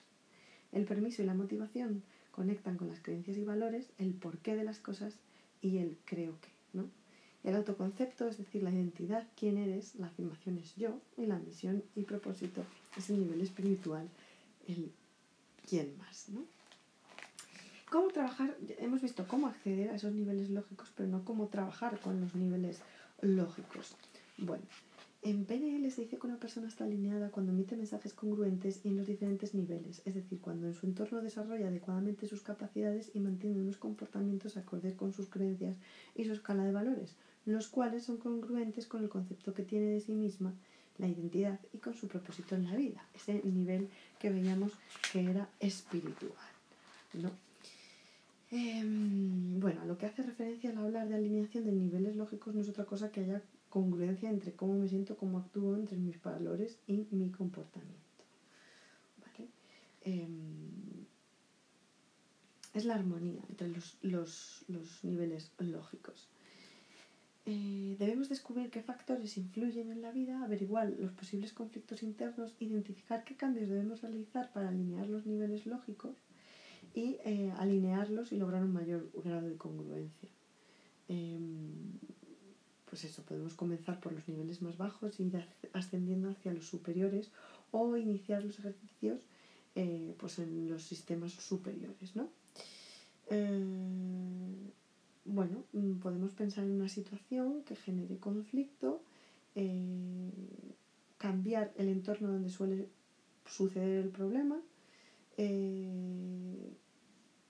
El 0.72 0.86
permiso 0.86 1.22
y 1.22 1.26
la 1.26 1.34
motivación 1.34 2.04
conectan 2.32 2.78
con 2.78 2.88
las 2.88 3.02
creencias 3.02 3.38
y 3.38 3.44
valores, 3.44 3.92
el 3.98 4.14
porqué 4.14 4.56
de 4.56 4.64
las 4.64 4.80
cosas 4.80 5.20
y 5.62 5.78
el 5.78 5.98
creo 6.06 6.40
que, 6.40 6.50
¿no? 6.74 6.90
El 7.44 7.56
autoconcepto, 7.56 8.28
es 8.28 8.38
decir, 8.38 8.64
la 8.64 8.72
identidad, 8.72 9.28
quién 9.36 9.58
eres, 9.58 9.96
la 9.96 10.08
afirmación 10.08 10.60
es 10.60 10.76
yo 10.76 11.02
y 11.18 11.26
la 11.26 11.40
misión 11.40 11.84
y 11.96 12.04
propósito 12.04 12.64
es 12.96 13.10
el 13.10 13.20
nivel 13.20 13.42
espiritual, 13.42 14.08
el 14.68 14.92
quién 15.68 15.98
más, 15.98 16.30
¿no? 16.30 16.46
Cómo 17.92 18.08
trabajar, 18.08 18.58
hemos 18.80 19.02
visto 19.02 19.28
cómo 19.28 19.48
acceder 19.48 19.90
a 19.90 19.96
esos 19.96 20.14
niveles 20.14 20.50
lógicos, 20.50 20.94
pero 20.96 21.10
no 21.10 21.26
cómo 21.26 21.48
trabajar 21.48 22.00
con 22.00 22.22
los 22.22 22.34
niveles 22.36 22.80
lógicos. 23.22 23.98
Bueno, 24.38 24.64
en 25.24 25.44
PNL 25.44 25.92
se 25.92 26.04
dice 26.04 26.18
que 26.18 26.26
una 26.26 26.40
persona 26.40 26.70
está 26.70 26.86
alineada 26.86 27.32
cuando 27.32 27.52
emite 27.52 27.76
mensajes 27.76 28.14
congruentes 28.14 28.80
y 28.86 28.88
en 28.88 28.98
los 28.98 29.08
diferentes 29.08 29.54
niveles, 29.54 30.02
es 30.06 30.16
decir, 30.16 30.40
cuando 30.40 30.68
en 30.68 30.74
su 30.74 30.86
entorno 30.86 31.22
desarrolla 31.22 31.68
adecuadamente 31.68 32.28
sus 32.28 32.42
capacidades 32.42 33.12
y 33.14 33.20
mantiene 33.20 33.60
unos 33.60 33.76
comportamientos 33.76 34.56
acordes 34.56 34.96
con 34.96 35.12
sus 35.12 35.28
creencias 35.28 35.76
y 36.16 36.24
su 36.24 36.32
escala 36.32 36.64
de 36.64 36.72
valores, 36.72 37.18
los 37.46 37.68
cuales 37.68 38.06
son 38.06 38.18
congruentes 38.18 38.88
con 38.88 39.04
el 39.04 39.10
concepto 39.10 39.54
que 39.54 39.64
tiene 39.64 39.88
de 39.88 40.00
sí 40.00 40.14
misma, 40.14 40.54
la 40.98 41.10
identidad 41.10 41.60
y 41.74 41.80
con 41.80 41.94
su 41.94 42.08
propósito 42.08 42.56
en 42.56 42.64
la 42.64 42.76
vida, 42.78 43.04
ese 43.14 43.42
nivel 43.44 43.90
que 44.18 44.30
veíamos 44.30 44.72
que 45.12 45.30
era 45.30 45.50
espiritual. 45.60 46.52
¿no? 47.16 47.51
Em, 48.52 49.60
bueno, 49.62 49.86
lo 49.86 49.98
que 49.98 50.06
hace 50.06 50.24
referencia 50.24 50.70
al 50.72 50.78
hablar 50.78 51.08
de 51.08 51.16
alineación 51.16 51.64
de 51.64 51.72
niveles 51.72 52.18
lógicos 52.18 52.54
no 52.54 52.62
es 52.62 52.70
otra 52.70 52.86
cosa 52.86 53.10
que 53.12 53.22
haya 53.22 53.42
congruencia 53.70 54.30
entre 54.30 54.52
cómo 54.54 54.78
me 54.78 54.90
siento, 54.90 55.16
cómo 55.16 55.38
actúo, 55.40 55.78
entre 55.78 55.98
mis 55.98 56.22
valores 56.22 56.78
y 56.86 57.08
mi 57.12 57.32
comportamiento. 57.32 58.12
Em, 60.04 61.06
es 62.74 62.86
la 62.86 62.96
armonía 62.96 63.42
entre 63.50 63.68
los, 64.02 64.66
niveles 65.04 65.52
lógicos. 65.60 66.28
Eh, 67.46 67.96
debemos 68.00 68.30
descubrir 68.30 68.70
qué 68.72 68.82
factores 68.82 69.38
influyen 69.38 69.92
en 69.92 70.02
la 70.02 70.12
vida, 70.12 70.44
averiguar 70.44 70.90
los 71.00 71.12
posibles 71.12 71.54
conflictos 71.54 72.04
internos, 72.04 72.56
identificar 72.60 73.24
qué 73.24 73.36
cambios 73.36 73.70
debemos 73.70 74.02
realizar 74.02 74.52
para 74.54 74.70
alinear 74.70 75.08
los 75.08 75.26
niveles 75.26 75.66
lógicos 75.66 76.16
y 76.94 77.18
eh, 77.24 77.54
alinearlos 77.58 78.32
y 78.32 78.38
lograr 78.38 78.64
un 78.64 78.74
mayor 78.74 79.10
grado 79.24 79.48
de 79.48 79.56
congruencia. 79.56 80.30
Em, 81.08 82.00
pues 82.86 83.06
eso, 83.06 83.24
podemos 83.24 83.54
comenzar 83.56 84.00
por 84.02 84.12
los 84.12 84.28
niveles 84.28 84.62
más 84.62 84.78
bajos 84.78 85.20
y 85.20 85.24
ir 85.24 85.46
ascendiendo 85.74 86.30
hacia 86.30 86.54
los 86.54 86.68
superiores 86.68 87.32
o 87.72 87.96
iniciar 87.96 88.44
los 88.44 88.60
ejercicios 88.60 89.22
eh, 89.76 90.14
pues 90.20 90.40
en 90.40 90.70
los 90.70 90.84
sistemas 90.84 91.32
superiores, 91.32 92.16
¿no? 92.16 92.30
Eh, 93.30 93.64
bueno, 95.24 95.64
mm, 95.72 96.00
podemos 96.00 96.34
pensar 96.34 96.66
en 96.66 96.72
una 96.72 96.90
situación 96.90 97.64
que 97.64 97.76
genere 97.76 98.18
conflicto, 98.18 99.02
cambiar 101.18 101.74
el 101.78 101.90
entorno 101.90 102.30
donde 102.30 102.50
suele 102.50 102.88
suceder 103.46 104.06
el 104.06 104.10
problema, 104.10 104.62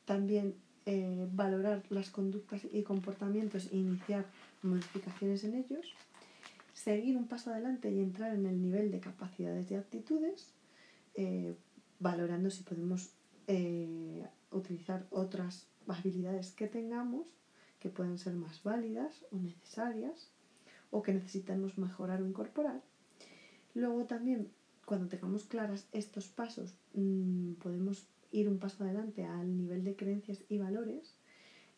también 0.05 0.55
eh, 0.86 1.27
valorar 1.31 1.84
las 1.89 2.10
conductas 2.10 2.62
y 2.72 2.84
comportamientos 2.84 3.70
e 3.72 3.77
iniciar 3.77 4.25
modificaciones 4.63 5.43
en 5.43 5.55
ellos, 5.55 5.93
seguir 6.74 7.17
un 7.17 7.27
paso 7.27 7.51
adelante 7.51 7.91
y 7.91 8.00
entrar 8.00 8.34
en 8.34 8.46
el 8.46 8.62
nivel 8.62 8.91
de 8.91 9.00
capacidades 9.00 9.70
y 9.70 9.75
actitudes, 9.75 10.53
eh, 11.13 11.55
valorando 12.00 12.50
si 12.50 12.63
podemos 12.63 13.12
eh, 13.48 14.25
utilizar 14.51 15.05
otras 15.12 15.67
habilidades 15.88 16.51
que 16.51 16.67
tengamos 16.67 17.27
que 17.79 17.89
pueden 17.89 18.17
ser 18.17 18.34
más 18.34 18.63
válidas 18.63 19.25
o 19.31 19.38
necesarias 19.38 20.31
o 20.91 21.01
que 21.01 21.13
necesitamos 21.13 21.77
mejorar 21.77 22.22
o 22.22 22.27
incorporar. 22.27 22.81
Luego 23.74 24.05
también, 24.05 24.51
cuando 24.86 25.08
tengamos 25.08 25.46
claras 25.46 25.88
estos 25.91 26.27
pasos, 26.27 26.75
mm, 26.93 27.53
podemos 27.53 28.08
ir 28.32 28.50
un 28.50 28.60
paso 28.60 28.84
adelante 28.84 29.26
al 29.26 29.58
nivel 29.58 29.84
de 29.84 29.96
creencias 29.96 30.44
y 30.50 30.58
valores 30.58 31.16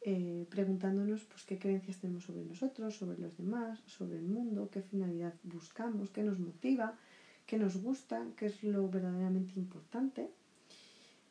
eh, 0.05 0.45
preguntándonos 0.49 1.23
pues, 1.23 1.45
qué 1.45 1.57
creencias 1.57 1.99
tenemos 1.99 2.25
sobre 2.25 2.43
nosotros, 2.43 2.97
sobre 2.97 3.17
los 3.17 3.37
demás, 3.37 3.79
sobre 3.85 4.17
el 4.17 4.27
mundo, 4.27 4.69
qué 4.69 4.81
finalidad 4.81 5.33
buscamos, 5.43 6.09
qué 6.09 6.23
nos 6.23 6.39
motiva, 6.39 6.97
qué 7.45 7.57
nos 7.57 7.81
gusta, 7.81 8.25
qué 8.35 8.47
es 8.47 8.63
lo 8.63 8.89
verdaderamente 8.89 9.53
importante. 9.57 10.29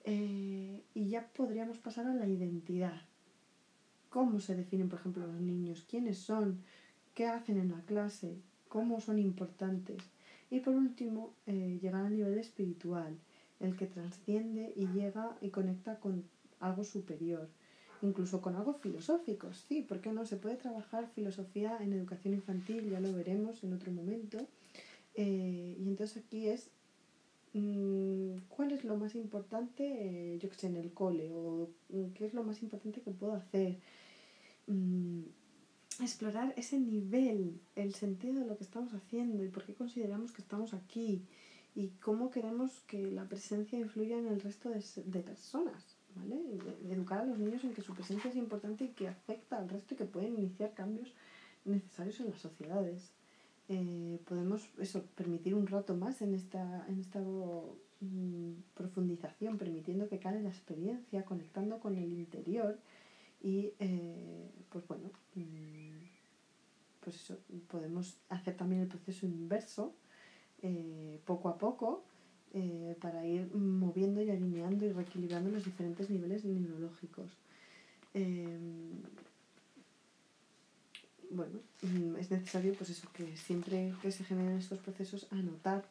Eh, 0.05 0.83
y 0.95 1.09
ya 1.09 1.29
podríamos 1.29 1.77
pasar 1.79 2.07
a 2.07 2.15
la 2.15 2.27
identidad. 2.27 3.03
¿Cómo 4.09 4.41
se 4.41 4.57
definen, 4.57 4.89
por 4.89 5.01
ejemplo, 5.01 5.27
los 5.27 5.41
niños? 5.41 5.85
¿Quiénes 5.89 6.17
son? 6.17 6.59
¿Qué 7.15 7.27
hacen 7.27 7.59
en 7.59 7.73
la 7.73 7.83
clase? 7.83 8.39
¿Cómo 8.69 9.03
son 9.03 9.19
importantes? 9.19 10.03
Y 10.51 10.61
por 10.61 10.75
último, 10.75 11.35
eh, 11.47 11.79
llegar 11.83 12.07
al 12.07 12.15
nivel 12.15 12.39
espiritual, 12.39 13.19
el 13.63 13.77
que 13.77 13.87
trasciende 13.87 14.73
y 14.77 14.87
llega 14.89 15.37
y 15.41 15.51
conecta 15.51 15.99
con 16.01 16.25
algo 16.61 16.85
superior, 16.85 17.49
incluso 18.03 18.43
con 18.43 18.57
algo 18.57 18.75
filosófico, 18.75 19.53
sí, 19.53 19.83
¿por 19.83 20.01
qué 20.01 20.13
no? 20.13 20.27
Se 20.27 20.37
puede 20.37 20.57
trabajar 20.57 21.09
filosofía 21.15 21.79
en 21.81 21.93
educación 21.93 22.35
infantil, 22.35 22.91
ya 22.91 23.01
lo 23.01 23.13
veremos 23.13 23.63
en 23.65 23.73
otro 23.73 23.93
momento. 23.93 24.39
Eh, 25.15 25.77
y 25.79 25.89
entonces 25.89 26.25
aquí 26.25 26.49
es 26.49 26.71
mm, 27.53 28.37
cuál 28.49 28.73
es 28.73 28.85
lo 28.85 28.97
más 28.97 29.15
importante, 29.15 29.85
eh, 29.85 30.39
yo 30.39 30.49
que 30.49 30.57
sé, 30.57 30.67
en 30.67 30.77
el 30.77 30.93
cole, 30.93 31.31
o 31.33 31.69
mm, 31.91 32.13
qué 32.15 32.27
es 32.27 32.35
lo 32.35 32.43
más 32.43 32.63
importante 32.63 33.01
que 33.01 33.11
puedo 33.13 33.35
hacer. 33.35 33.79
Mm, 34.67 35.23
explorar 36.01 36.55
ese 36.57 36.79
nivel, 36.81 37.61
el 37.77 37.95
sentido 37.95 38.41
de 38.41 38.47
lo 38.47 38.57
que 38.57 38.65
estamos 38.65 38.95
haciendo 38.95 39.45
y 39.45 39.49
por 39.49 39.65
qué 39.65 39.75
consideramos 39.75 40.33
que 40.33 40.43
estamos 40.43 40.75
aquí 40.75 41.23
y 41.75 41.89
cómo 42.01 42.31
queremos 42.31 42.81
que 42.87 43.11
la 43.11 43.25
presencia 43.25 43.79
influya 43.79 44.19
en 44.19 44.27
el 44.27 44.41
resto 44.41 44.71
de, 44.71 44.85
de 45.05 45.21
personas. 45.21 45.97
¿vale? 46.15 46.37
educar 46.91 47.21
a 47.21 47.25
los 47.25 47.39
niños 47.39 47.65
en 47.65 47.75
que 47.75 47.83
su 47.83 47.95
presencia 47.95 48.31
es 48.31 48.37
importante 48.37 48.85
y 48.85 48.89
que 48.89 49.09
afecta 49.09 49.59
al 49.59 49.69
resto 49.69 49.95
y 49.95 49.97
que 49.97 50.05
pueden 50.05 50.35
iniciar 50.39 50.75
cambios 50.75 51.13
necesarios 51.65 52.21
en 52.21 52.31
las 52.31 52.41
sociedades. 52.41 53.13
Eh, 53.69 54.21
podemos 54.27 54.69
eso, 54.79 55.05
permitir 55.15 55.55
un 55.55 55.67
rato 55.67 55.97
más 55.97 56.21
en 56.23 56.35
esta, 56.35 56.85
en 56.89 57.01
esta 57.01 57.21
mm, 57.21 58.53
profundización, 58.75 59.57
permitiendo 59.57 60.09
que 60.09 60.19
cale 60.19 60.43
la 60.43 60.51
experiencia, 60.51 61.25
conectando 61.25 61.79
con 61.79 61.97
el 61.97 62.13
interior 62.13 62.79
y 63.41 63.73
eh, 63.79 64.51
pues 64.71 64.87
bueno, 64.89 65.11
mm, 65.35 66.03
pues 67.01 67.17
eso, 67.17 67.39
podemos 67.69 68.17
hacer 68.29 68.57
también 68.57 68.83
el 68.83 68.89
proceso 68.89 69.27
inverso 69.27 69.95
eh, 70.63 71.21
poco 71.25 71.49
a 71.49 71.59
poco 71.59 72.05
eh, 72.55 72.97
para 73.01 73.27
ir 73.27 73.53
moviendo 73.55 74.23
y 74.23 74.31
alineando 74.31 74.85
y 74.85 74.93
reequilibrando 74.93 75.51
los 75.51 75.65
diferentes 75.65 76.11
niveles 76.11 76.45
neurológicos. 76.45 77.31
Em, 78.15 79.01
bueno, 81.31 81.61
mm, 81.83 82.17
es 82.17 82.31
necesario 82.31 82.75
pues 82.75 82.91
eso, 82.91 83.09
que 83.13 83.37
siempre 83.37 83.95
que 84.03 84.13
se 84.13 84.25
generen 84.25 84.59
estos 84.59 84.79
procesos 84.81 85.27
anotar 85.31 85.85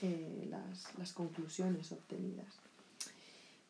eh, 0.00 0.46
las, 0.48 0.96
las 0.96 1.12
conclusiones 1.12 1.92
obtenidas. 1.92 2.60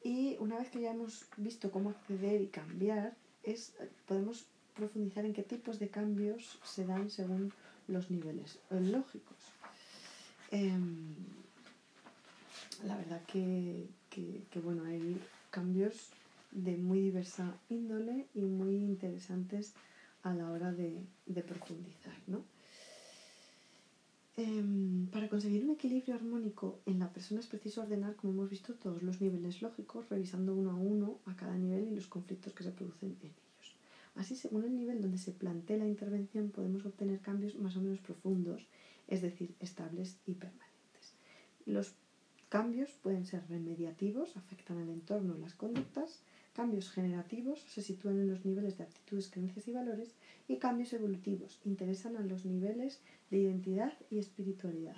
Y 0.04 0.36
una 0.38 0.58
vez 0.58 0.70
que 0.70 0.82
ya 0.82 0.92
hemos 0.92 1.24
visto 1.36 1.70
cómo 1.70 1.90
acceder 1.90 2.40
y 2.40 2.48
cambiar, 2.48 3.16
es, 3.42 3.74
podemos 4.06 4.46
profundizar 4.74 5.24
en 5.24 5.32
qué 5.32 5.42
tipos 5.42 5.78
de 5.78 5.88
cambios 5.88 6.58
se 6.62 6.86
dan 6.86 7.10
según 7.10 7.52
los 7.88 8.10
niveles 8.10 8.58
lógicos. 8.70 9.35
Em, 10.56 11.14
la 12.86 12.96
verdad 12.96 13.20
que, 13.26 13.90
bueno, 14.64 14.84
hay 14.84 15.20
cambios 15.50 16.08
de 16.50 16.78
muy 16.78 16.98
diversa 17.00 17.52
índole 17.68 18.26
y 18.34 18.40
muy 18.40 18.76
interesantes 18.76 19.74
a 20.22 20.32
la 20.32 20.50
hora 20.50 20.72
de, 20.72 21.04
profundizar. 21.46 22.14
Em, 24.38 25.06
para 25.08 25.28
conseguir 25.28 25.62
un 25.64 25.72
equilibrio 25.72 26.14
armónico 26.14 26.78
en 26.86 27.00
la 27.00 27.10
persona 27.10 27.40
es 27.40 27.46
preciso 27.46 27.82
ordenar, 27.82 28.16
como 28.16 28.32
hemos 28.32 28.48
visto, 28.48 28.72
todos 28.72 29.02
los 29.02 29.20
niveles 29.20 29.60
lógicos, 29.60 30.08
revisando 30.08 30.54
uno 30.54 30.70
a 30.70 30.76
uno 30.76 31.18
a 31.26 31.36
cada 31.36 31.56
nivel 31.56 31.88
y 31.88 31.94
los 31.94 32.06
conflictos 32.06 32.54
que 32.54 32.64
se 32.64 32.70
producen 32.70 33.10
en 33.10 33.26
ellos. 33.28 33.76
Así, 34.14 34.34
según 34.34 34.64
el 34.64 34.74
nivel 34.74 35.02
donde 35.02 35.18
se 35.18 35.32
plantee 35.32 35.76
la 35.76 35.86
intervención, 35.86 36.48
podemos 36.48 36.86
obtener 36.86 37.20
cambios 37.20 37.56
más 37.56 37.76
o 37.76 37.82
menos 37.82 38.00
profundos, 38.00 38.66
es 39.08 39.22
decir, 39.22 39.54
estables 39.60 40.18
y 40.26 40.34
permanentes. 40.34 41.14
Los 41.64 41.94
Cambios 42.48 42.90
pueden 43.02 43.26
ser 43.26 43.42
remediativos, 43.48 44.36
afectan 44.36 44.78
al 44.78 44.88
entorno 44.88 45.36
y 45.36 45.40
las 45.40 45.54
conductas. 45.54 46.22
Cambios 46.54 46.90
generativos 46.90 47.60
se 47.60 47.82
sitúan 47.82 48.20
en 48.20 48.30
los 48.30 48.44
niveles 48.44 48.78
de 48.78 48.84
actitudes, 48.84 49.28
creencias 49.28 49.66
y 49.66 49.72
valores. 49.72 50.14
Y 50.46 50.58
cambios 50.58 50.92
evolutivos 50.92 51.60
interesan 51.64 52.16
a 52.16 52.20
los 52.20 52.44
niveles 52.44 53.00
de 53.30 53.38
identidad 53.38 53.92
y 54.10 54.18
espiritualidad. 54.18 54.96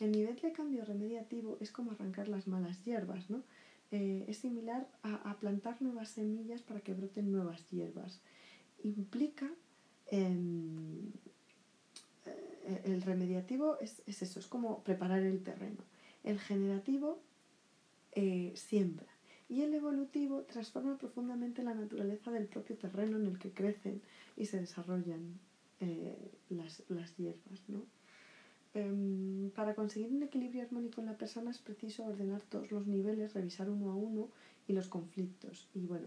El 0.00 0.12
nivel 0.12 0.38
de 0.40 0.52
cambio 0.52 0.84
remediativo 0.84 1.56
es 1.60 1.72
como 1.72 1.92
arrancar 1.92 2.28
las 2.28 2.46
malas 2.46 2.84
hierbas, 2.84 3.30
¿no? 3.30 3.42
Eh, 3.90 4.24
es 4.28 4.38
similar 4.38 4.86
a, 5.02 5.36
plantar 5.38 5.80
nuevas 5.80 6.10
semillas 6.10 6.62
para 6.62 6.80
que 6.80 6.94
broten 6.94 7.32
nuevas 7.32 7.68
hierbas. 7.70 8.20
Implica 8.84 9.50
em, 10.06 11.10
el 12.84 13.02
remediativo 13.02 13.78
es, 13.80 14.02
eso, 14.06 14.38
es 14.38 14.46
como 14.46 14.82
preparar 14.82 15.22
el 15.22 15.42
terreno. 15.42 15.78
El 16.24 16.38
generativo 16.38 17.18
eh, 18.12 18.52
siembra 18.54 19.06
y 19.48 19.62
el 19.62 19.74
evolutivo 19.74 20.42
transforma 20.42 20.96
profundamente 20.96 21.62
la 21.62 21.74
naturaleza 21.74 22.30
del 22.30 22.46
propio 22.46 22.76
terreno 22.76 23.18
en 23.18 23.26
el 23.26 23.38
que 23.38 23.50
crecen 23.50 24.00
y 24.36 24.46
se 24.46 24.60
desarrollan 24.60 25.38
eh, 25.80 26.16
las, 26.48 27.16
hierbas. 27.16 27.60
Em, 28.74 29.50
para 29.50 29.74
conseguir 29.74 30.10
un 30.10 30.22
equilibrio 30.22 30.62
armónico 30.62 31.02
en 31.02 31.08
la 31.08 31.18
persona 31.18 31.50
es 31.50 31.58
preciso 31.58 32.04
ordenar 32.04 32.40
todos 32.42 32.70
los 32.70 32.86
niveles, 32.86 33.34
revisar 33.34 33.68
uno 33.68 33.90
a 33.90 33.94
uno 33.94 34.28
y 34.66 34.72
los 34.72 34.88
conflictos. 34.88 35.68
Y 35.74 35.80
bueno, 35.80 36.06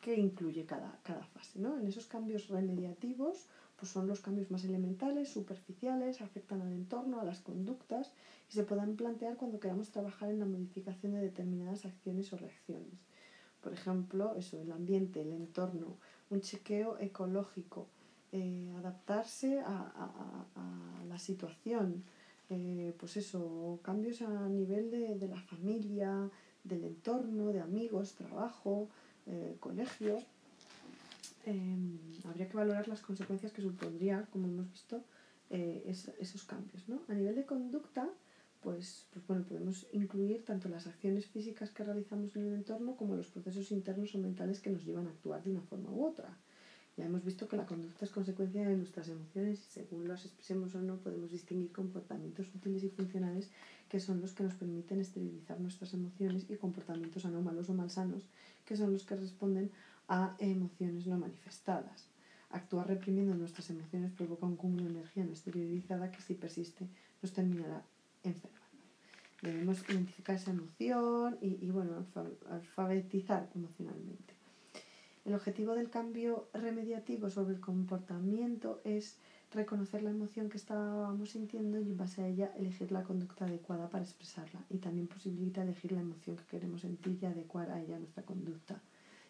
¿qué 0.00 0.14
incluye 0.14 0.64
cada, 0.64 1.00
cada 1.02 1.24
fase? 1.24 1.58
¿no? 1.58 1.78
En 1.80 1.86
esos 1.88 2.06
cambios 2.06 2.48
remediativos 2.48 3.46
pues 3.78 3.92
son 3.92 4.08
los 4.08 4.20
cambios 4.20 4.50
más 4.50 4.64
elementales, 4.64 5.28
superficiales, 5.28 6.20
afectan 6.20 6.60
al 6.62 6.72
entorno, 6.72 7.20
a 7.20 7.24
las 7.24 7.40
conductas 7.40 8.12
y 8.50 8.52
se 8.52 8.64
puedan 8.64 8.96
plantear 8.96 9.36
cuando 9.36 9.60
queramos 9.60 9.90
trabajar 9.90 10.30
en 10.30 10.40
la 10.40 10.46
modificación 10.46 11.12
de 11.12 11.20
determinadas 11.20 11.84
acciones 11.84 12.32
o 12.32 12.36
reacciones. 12.36 12.98
Por 13.60 13.72
ejemplo, 13.72 14.34
eso, 14.34 14.60
el 14.60 14.72
ambiente, 14.72 15.22
el 15.22 15.32
entorno, 15.32 15.96
un 16.30 16.40
chequeo 16.40 16.98
ecológico, 16.98 17.86
eh, 18.32 18.72
adaptarse 18.76 19.60
a, 19.60 20.44
la 21.08 21.18
situación, 21.18 22.04
eh, 22.50 22.94
pues 22.98 23.16
eso, 23.16 23.78
cambios 23.82 24.22
a 24.22 24.48
nivel 24.48 24.90
de, 24.90 25.28
la 25.28 25.40
familia, 25.40 26.28
del 26.64 26.84
entorno, 26.84 27.52
de 27.52 27.60
amigos, 27.60 28.14
trabajo, 28.14 28.88
eh, 29.26 29.56
colegio 29.60 30.18
Em, 31.48 32.12
habría 32.28 32.46
que 32.46 32.58
valorar 32.62 32.86
las 32.88 33.00
consecuencias 33.00 33.52
que 33.54 33.62
supondría, 33.62 34.16
como 34.32 34.48
hemos 34.48 34.68
visto, 34.70 34.96
eh, 35.48 35.82
esos 36.24 36.42
cambios. 36.44 36.82
¿no? 36.90 36.96
A 37.08 37.14
nivel 37.14 37.34
de 37.34 37.46
conducta, 37.52 38.04
pues, 38.60 39.06
pues, 39.12 39.26
bueno, 39.26 39.42
podemos 39.48 39.86
incluir 39.92 40.44
tanto 40.44 40.68
las 40.68 40.86
acciones 40.86 41.24
físicas 41.26 41.70
que 41.70 41.84
realizamos 41.84 42.36
en 42.36 42.42
el 42.48 42.52
entorno 42.52 42.96
como 42.98 43.14
los 43.14 43.28
procesos 43.28 43.70
internos 43.70 44.14
o 44.14 44.18
mentales 44.18 44.60
que 44.60 44.68
nos 44.68 44.84
llevan 44.84 45.06
a 45.06 45.10
actuar 45.10 45.42
de 45.42 45.50
una 45.50 45.62
forma 45.62 45.90
u 45.90 46.04
otra. 46.04 46.36
Ya 46.98 47.04
hemos 47.06 47.24
visto 47.24 47.46
que 47.46 47.56
la 47.56 47.64
conducta 47.64 48.04
es 48.04 48.10
consecuencia 48.10 48.66
de 48.66 48.74
nuestras 48.74 49.08
emociones 49.08 49.60
y 49.60 49.70
según 49.70 50.08
las 50.08 50.24
expresemos 50.26 50.74
o 50.74 50.82
no 50.82 50.96
podemos 50.96 51.30
distinguir 51.30 51.70
comportamientos 51.70 52.52
útiles 52.56 52.82
y 52.82 52.88
funcionales 52.88 53.50
que 53.88 54.00
son 54.00 54.20
los 54.20 54.34
que 54.34 54.42
nos 54.42 54.54
permiten 54.54 54.98
esterilizar 55.00 55.60
nuestras 55.60 55.94
emociones 55.94 56.50
y 56.50 56.56
comportamientos 56.56 57.24
anómalos 57.24 57.70
o 57.70 57.74
malsanos 57.74 58.28
que 58.64 58.76
son 58.76 58.92
los 58.92 59.04
que 59.04 59.14
responden 59.14 59.70
a 60.08 60.34
emociones 60.38 61.06
no 61.06 61.18
manifestadas. 61.18 62.08
Actuar 62.50 62.88
reprimiendo 62.88 63.34
nuestras 63.34 63.68
emociones 63.70 64.10
provoca 64.12 64.46
un 64.46 64.56
cúmulo 64.56 64.84
de 64.84 64.90
energía 64.90 65.24
no 65.24 65.32
esterilizada 65.32 66.10
que 66.10 66.22
si 66.22 66.34
persiste 66.34 66.88
nos 67.22 67.32
terminará 67.32 67.84
enfermando. 68.22 68.58
Debemos 69.42 69.88
identificar 69.88 70.36
esa 70.36 70.50
emoción 70.50 71.38
y, 71.42 71.64
y 71.64 71.70
bueno, 71.70 72.06
alfabetizar 72.50 73.48
emocionalmente. 73.54 74.34
El 75.24 75.34
objetivo 75.34 75.74
del 75.74 75.90
cambio 75.90 76.48
remediativo 76.54 77.28
sobre 77.28 77.54
el 77.54 77.60
comportamiento 77.60 78.80
es 78.84 79.18
reconocer 79.52 80.02
la 80.02 80.10
emoción 80.10 80.48
que 80.48 80.56
estábamos 80.56 81.30
sintiendo 81.30 81.78
y 81.78 81.90
en 81.90 81.96
base 81.98 82.22
a 82.22 82.28
ella 82.28 82.52
elegir 82.56 82.92
la 82.92 83.02
conducta 83.02 83.44
adecuada 83.44 83.88
para 83.90 84.04
expresarla 84.04 84.64
y 84.70 84.78
también 84.78 85.06
posibilita 85.06 85.62
elegir 85.62 85.92
la 85.92 86.00
emoción 86.00 86.36
que 86.36 86.44
queremos 86.44 86.80
sentir 86.80 87.18
y 87.20 87.26
adecuar 87.26 87.70
a 87.70 87.80
ella 87.80 87.98
nuestra 87.98 88.22
conducta 88.22 88.80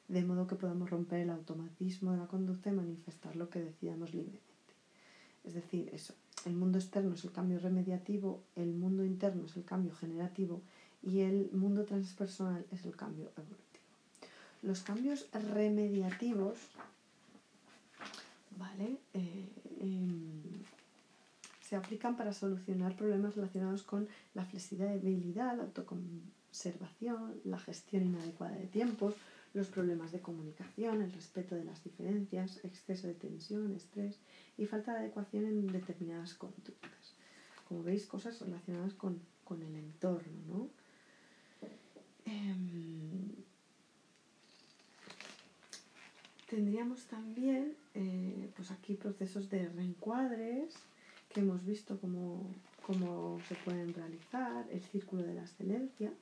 de 0.09 0.25
modo 0.25 0.47
que 0.47 0.57
podamos 0.57 0.91
romper 0.91 1.21
el 1.21 1.31
automatismo 1.31 2.13
de 2.13 2.19
la 2.19 2.27
conducta 2.27 2.71
y 2.71 2.73
manifestar 2.73 3.37
lo 3.37 3.51
que 3.51 3.61
decidamos 3.61 4.15
libremente. 4.15 4.43
Es 5.45 5.55
decir, 5.55 5.91
eso, 5.93 6.15
el 6.47 6.55
mundo 6.55 6.79
externo 6.79 7.15
es 7.15 7.25
el 7.25 7.33
cambio 7.33 7.59
remediativo, 7.59 8.43
el 8.57 8.73
mundo 8.73 9.05
interno 9.05 9.47
es 9.47 9.57
el 9.57 9.65
cambio 9.65 9.95
generativo 9.95 10.63
y 11.03 11.21
el 11.21 11.51
mundo 11.53 11.85
transpersonal 11.85 12.65
es 12.73 12.85
el 12.85 12.97
cambio 12.97 13.31
evolutivo. 13.37 13.59
Los 14.63 14.83
cambios 14.83 15.27
remediativos 15.33 16.59
¿vale? 18.59 18.99
Eh, 19.15 19.49
em, 19.81 20.43
se 21.63 21.77
aplican 21.77 22.17
para 22.17 22.33
solucionar 22.33 22.97
problemas 22.97 23.37
relacionados 23.37 23.83
con 23.83 24.09
la 24.35 24.45
flexibilidad, 24.45 25.57
la 25.57 25.65
autoconservación, 25.65 27.41
la 27.45 27.59
gestión 27.59 28.05
inadecuada 28.05 28.57
de 28.57 28.67
tiempos, 28.67 29.15
los 29.55 29.69
problemas 29.69 30.13
de 30.13 30.21
comunicación, 30.21 31.03
el 31.03 31.13
respeto 31.13 31.55
de 31.55 31.65
las 31.65 31.83
diferencias, 31.83 32.63
exceso 32.65 33.07
de 33.07 33.15
tensión, 33.15 33.75
estrés 33.75 34.19
y 34.57 34.67
falta 34.67 34.93
de 34.93 35.01
adecuación 35.01 35.47
en 35.47 35.67
determinadas 35.67 36.35
conductas. 36.35 37.15
Como 37.69 37.83
veis, 37.83 38.07
cosas 38.07 38.41
relacionadas 38.41 38.95
con, 38.95 39.21
el 39.51 39.75
entorno, 39.77 40.41
¿no? 40.47 40.69
Em, 42.27 43.33
tendríamos 46.51 47.07
también 47.07 47.75
eh, 47.95 48.51
pues 48.57 48.71
aquí 48.71 48.95
procesos 48.95 49.49
de 49.49 49.69
reencuadres 49.69 50.75
que 51.31 51.41
hemos 51.41 51.65
visto 51.65 51.99
cómo, 51.99 52.55
cómo 52.87 53.41
se 53.49 53.55
pueden 53.55 53.95
realizar, 53.95 54.67
el 54.71 54.83
círculo 54.83 55.23
de 55.23 55.35
la 55.35 55.43
excelencia, 55.43 56.13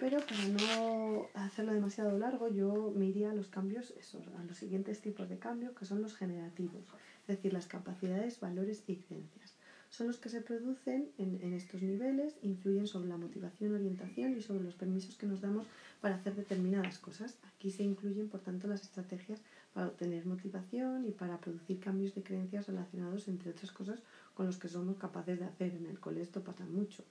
pero 0.00 0.18
para 0.20 0.48
no 0.48 1.28
hacerlo 1.34 1.74
demasiado 1.74 2.18
largo, 2.18 2.48
yo 2.48 2.90
me 2.96 3.04
iría 3.04 3.30
a 3.30 3.34
los 3.34 3.48
cambios, 3.48 3.92
a 4.38 4.44
los 4.44 4.56
siguientes 4.56 5.02
tipos 5.02 5.28
de 5.28 5.38
cambios, 5.38 5.76
que 5.76 5.84
son 5.84 6.00
los 6.00 6.16
generativos, 6.16 6.82
es 7.20 7.36
decir, 7.36 7.52
las 7.52 7.66
capacidades, 7.66 8.40
valores 8.40 8.82
y 8.86 8.96
creencias. 8.96 9.54
Son 9.90 10.06
los 10.06 10.18
que 10.18 10.30
se 10.30 10.40
producen 10.40 11.10
en, 11.18 11.38
en 11.42 11.52
estos 11.52 11.82
niveles, 11.82 12.38
influyen 12.42 12.86
sobre 12.86 13.08
la 13.08 13.18
motivación, 13.18 13.74
orientación 13.74 14.36
y 14.38 14.40
sobre 14.40 14.64
los 14.64 14.74
permisos 14.74 15.16
que 15.16 15.26
nos 15.26 15.42
damos 15.42 15.66
para 16.00 16.14
hacer 16.14 16.34
determinadas 16.34 16.98
cosas. 16.98 17.36
Aquí 17.54 17.70
se 17.70 17.82
incluyen, 17.82 18.28
por 18.28 18.40
tanto, 18.40 18.68
las 18.68 18.82
estrategias 18.82 19.42
para 19.74 19.88
obtener 19.88 20.24
motivación 20.24 21.06
y 21.06 21.10
para 21.10 21.38
producir 21.38 21.78
cambios 21.78 22.14
de 22.14 22.22
creencias 22.22 22.68
relacionados, 22.68 23.28
entre 23.28 23.50
otras 23.50 23.72
cosas, 23.72 24.00
con 24.32 24.46
los 24.46 24.56
que 24.56 24.68
somos 24.68 24.96
capaces 24.96 25.40
de 25.40 25.44
hacer. 25.44 25.74
En 25.74 25.86
el 25.86 26.00
cole 26.00 26.22
esto 26.22 26.42
pasa 26.42 26.64
mucho. 26.64 27.04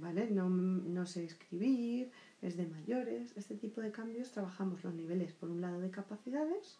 ¿Vale? 0.00 0.30
No, 0.30 0.48
no 0.48 1.06
sé 1.06 1.24
escribir, 1.24 2.10
es 2.42 2.56
de 2.56 2.66
mayores. 2.66 3.36
Este 3.36 3.54
tipo 3.54 3.80
de 3.80 3.92
cambios 3.92 4.30
trabajamos 4.32 4.84
los 4.84 4.94
niveles, 4.94 5.32
por 5.32 5.50
un 5.50 5.60
lado, 5.60 5.80
de 5.80 5.90
capacidades, 5.90 6.78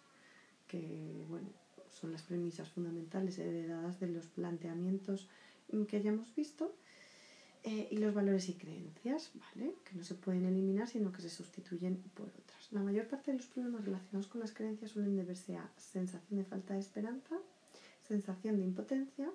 que 0.66 1.24
bueno, 1.28 1.48
son 1.90 2.12
las 2.12 2.22
premisas 2.22 2.68
fundamentales 2.70 3.38
heredadas 3.38 4.00
de 4.00 4.08
los 4.08 4.26
planteamientos 4.26 5.28
que 5.88 6.02
ya 6.02 6.10
hemos 6.10 6.34
visto, 6.34 6.74
eh, 7.64 7.88
y 7.90 7.96
los 7.96 8.14
valores 8.14 8.48
y 8.48 8.54
creencias, 8.54 9.32
¿vale? 9.34 9.74
que 9.84 9.96
no 9.96 10.04
se 10.04 10.14
pueden 10.14 10.44
eliminar, 10.44 10.86
sino 10.86 11.10
que 11.10 11.20
se 11.20 11.28
sustituyen 11.28 11.96
por 12.14 12.28
otras. 12.28 12.70
La 12.70 12.80
mayor 12.80 13.08
parte 13.08 13.32
de 13.32 13.38
los 13.38 13.46
problemas 13.48 13.84
relacionados 13.84 14.28
con 14.28 14.40
las 14.40 14.52
creencias 14.52 14.92
suelen 14.92 15.16
deberse 15.16 15.56
a 15.56 15.68
sensación 15.76 16.38
de 16.38 16.44
falta 16.44 16.74
de 16.74 16.80
esperanza, 16.80 17.36
sensación 18.06 18.58
de 18.58 18.64
impotencia, 18.64 19.32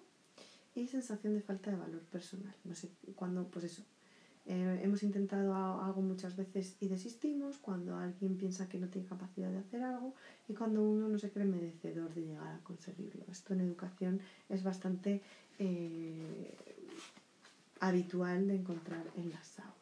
y 0.76 0.88
sensación 0.88 1.34
de 1.34 1.42
falta 1.42 1.72
de 1.72 1.78
valor 1.78 2.02
personal. 2.04 2.56
No 2.64 2.76
sé, 2.76 2.92
cuando, 3.16 3.48
pues 3.48 3.66
eso, 3.66 3.84
eh, 4.46 4.80
hemos 4.84 5.04
intentado 5.04 5.54
algo 5.82 6.02
muchas 6.02 6.36
veces 6.36 6.76
y 6.80 6.88
desistimos, 6.88 7.58
cuando 7.58 7.96
alguien 7.96 8.38
piensa 8.38 8.68
que 8.68 8.80
no 8.80 8.88
tiene 8.88 9.08
capacidad 9.08 9.52
de 9.52 9.60
hacer 9.60 9.84
algo 9.84 10.16
y 10.48 10.54
cuando 10.54 10.82
uno 10.84 11.08
no 11.08 11.20
se 11.20 11.32
cree 11.32 11.46
merecedor 11.46 12.14
de 12.14 12.22
llegar 12.22 12.56
a 12.56 12.64
conseguirlo. 12.64 13.24
Esto 13.30 13.54
en 13.54 13.62
educación 13.62 14.20
es 14.50 14.64
bastante 14.64 15.22
eh, 15.60 16.56
habitual 17.80 18.48
de 18.48 18.56
encontrar 18.56 19.06
en 19.16 19.30
las 19.30 19.60
aulas. 19.60 19.81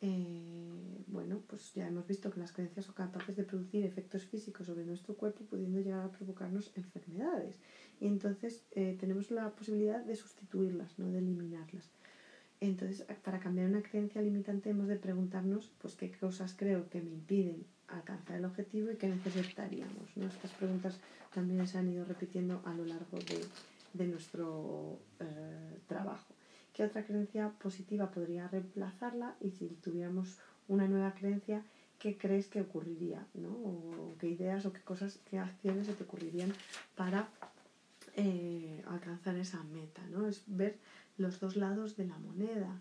Eh, 0.00 1.04
bueno, 1.08 1.40
pues 1.48 1.74
ya 1.74 1.88
hemos 1.88 2.06
visto 2.06 2.30
que 2.30 2.40
las 2.40 2.52
creencias 2.52 2.86
son 2.86 2.94
capaces 2.94 3.36
de 3.36 3.42
producir 3.42 3.84
efectos 3.84 4.24
físicos 4.24 4.66
sobre 4.66 4.84
nuestro 4.84 5.14
cuerpo, 5.14 5.44
pudiendo 5.44 5.80
llegar 5.80 6.04
a 6.04 6.12
provocarnos 6.12 6.70
enfermedades. 6.76 7.58
Y 8.00 8.06
entonces 8.06 8.64
eh, 8.72 8.96
tenemos 9.00 9.30
la 9.30 9.50
posibilidad 9.50 10.04
de 10.04 10.14
sustituirlas, 10.14 10.98
no 10.98 11.10
de 11.10 11.18
eliminarlas. 11.18 11.90
Entonces, 12.60 13.06
para 13.24 13.38
cambiar 13.38 13.68
una 13.68 13.82
creencia 13.82 14.20
limitante 14.20 14.70
hemos 14.70 14.88
de 14.88 14.96
preguntarnos 14.96 15.70
pues, 15.80 15.94
qué 15.94 16.10
cosas 16.12 16.54
creo 16.56 16.88
que 16.90 17.00
me 17.00 17.10
impiden 17.10 17.64
alcanzar 17.88 18.36
el 18.36 18.44
objetivo 18.44 18.90
y 18.90 18.96
qué 18.96 19.08
necesitaríamos. 19.08 20.16
Estas 20.16 20.50
preguntas 20.52 20.98
también 21.32 21.66
se 21.66 21.78
han 21.78 21.88
ido 21.88 22.04
repitiendo 22.04 22.60
a 22.64 22.74
lo 22.74 22.84
largo 22.84 23.18
de, 23.94 24.06
nuestro 24.06 24.98
eh, 25.20 25.78
trabajo. 25.86 26.37
¿Qué 26.78 26.84
otra 26.84 27.04
creencia 27.04 27.50
positiva 27.58 28.12
podría 28.12 28.46
reemplazarla? 28.46 29.34
Y 29.40 29.50
si 29.50 29.66
tuviéramos 29.82 30.38
una 30.68 30.86
nueva 30.86 31.12
creencia, 31.12 31.64
¿qué 31.98 32.16
crees 32.16 32.46
que 32.46 32.60
ocurriría? 32.60 33.26
¿no? 33.34 33.48
O 33.48 34.14
qué 34.20 34.28
ideas 34.28 34.64
o 34.64 34.72
qué 34.72 34.80
cosas, 34.82 35.18
qué 35.28 35.40
acciones 35.40 35.88
se 35.88 35.94
te 35.94 36.04
ocurrirían 36.04 36.52
para 36.94 37.30
eh, 38.14 38.80
alcanzar 38.86 39.36
esa 39.38 39.60
meta, 39.64 40.06
¿no? 40.12 40.28
Es 40.28 40.44
ver 40.46 40.78
los 41.16 41.40
dos 41.40 41.56
lados 41.56 41.96
de 41.96 42.04
la 42.06 42.16
moneda. 42.16 42.80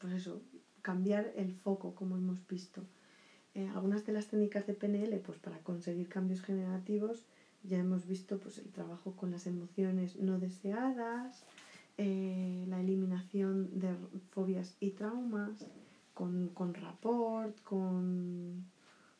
pues 0.00 0.12
eso, 0.12 0.42
cambiar 0.82 1.32
el 1.34 1.54
foco, 1.54 1.94
como 1.94 2.18
hemos 2.18 2.46
visto. 2.46 2.84
Eh, 3.54 3.70
algunas 3.74 4.04
de 4.04 4.12
las 4.12 4.26
técnicas 4.26 4.66
de 4.66 4.74
PNL, 4.74 5.18
pues 5.20 5.38
para 5.38 5.60
conseguir 5.60 6.10
cambios 6.10 6.42
generativos, 6.42 7.24
ya 7.64 7.78
hemos 7.78 8.06
visto 8.06 8.38
pues, 8.38 8.58
el 8.58 8.70
trabajo 8.70 9.12
con 9.16 9.30
las 9.30 9.46
emociones 9.46 10.16
no 10.16 10.38
deseadas, 10.38 11.44
eh, 11.98 12.64
la 12.68 12.80
eliminación 12.80 13.78
de 13.78 13.94
fobias 14.30 14.76
y 14.80 14.90
traumas, 14.90 15.66
con, 16.14 16.48
con 16.48 16.74
rapport, 16.74 17.60
con 17.62 18.64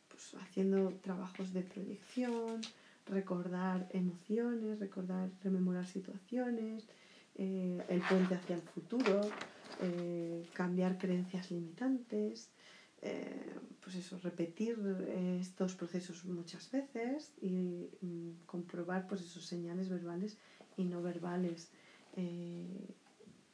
pues, 0.07 0.35
haciendo 0.41 0.89
trabajos 1.01 1.53
de 1.53 1.61
proyección, 1.61 2.61
recordar 3.07 3.87
emociones, 3.91 4.79
recordar, 4.79 5.29
rememorar 5.43 5.85
situaciones, 5.85 6.87
eh, 7.35 7.83
el 7.89 8.01
puente 8.01 8.35
hacia 8.35 8.55
el 8.55 8.61
futuro, 8.61 9.21
eh, 9.81 10.47
cambiar 10.53 10.97
creencias 10.97 11.49
limitantes, 11.51 12.51
eh, 13.03 13.55
pues 13.81 13.95
eso, 13.95 14.17
repetir 14.19 14.77
estos 15.39 15.75
procesos 15.75 16.25
muchas 16.25 16.71
veces 16.71 17.33
y 17.41 17.89
mm, 18.01 18.45
comprobar 18.45 19.07
pues 19.07 19.21
esos 19.21 19.45
señales 19.45 19.89
verbales 19.89 20.37
y 20.77 20.85
no 20.85 21.01
verbales. 21.01 21.69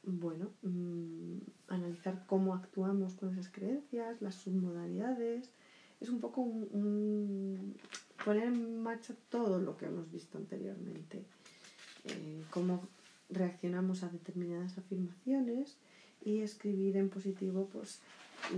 bueno, 0.04 0.50
mm, 0.62 1.38
analizar 1.68 2.24
cómo 2.26 2.54
actuamos 2.54 3.14
con 3.14 3.32
esas 3.32 3.48
creencias, 3.48 4.22
las 4.22 4.36
submodalidades. 4.36 5.50
Es 6.00 6.08
un 6.08 6.20
poco 6.20 6.40
un 6.40 7.74
poner 8.24 8.44
en 8.44 8.82
marcha 8.82 9.14
todo 9.28 9.60
lo 9.60 9.76
que 9.76 9.86
hemos 9.86 10.10
visto 10.10 10.38
anteriormente, 10.38 11.24
eh, 12.04 12.42
cómo 12.50 12.88
reaccionamos 13.30 14.02
a 14.02 14.08
determinadas 14.08 14.76
afirmaciones 14.78 15.78
y 16.24 16.40
escribir 16.40 16.96
en 16.96 17.08
positivo 17.08 17.68
pues, 17.72 18.00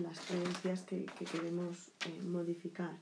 las 0.03 0.19
creencias 0.21 0.83
que, 0.83 1.07
queremos 1.31 1.89
eh, 2.07 2.23
modificar. 2.25 2.97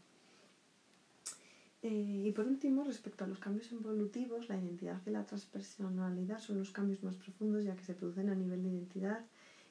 Eh, 1.82 2.24
y 2.26 2.32
por 2.32 2.46
último, 2.46 2.84
respecto 2.84 3.24
a 3.24 3.26
los 3.26 3.38
cambios 3.38 3.72
evolutivos, 3.72 4.48
la 4.48 4.56
identidad 4.56 5.00
y 5.06 5.10
la 5.10 5.24
transpersonalidad 5.24 6.38
son 6.38 6.58
los 6.58 6.70
cambios 6.70 7.02
más 7.02 7.16
profundos 7.16 7.64
ya 7.64 7.74
que 7.74 7.84
se 7.84 7.94
producen 7.94 8.28
a 8.28 8.34
nivel 8.34 8.62
de 8.62 8.68
identidad 8.68 9.24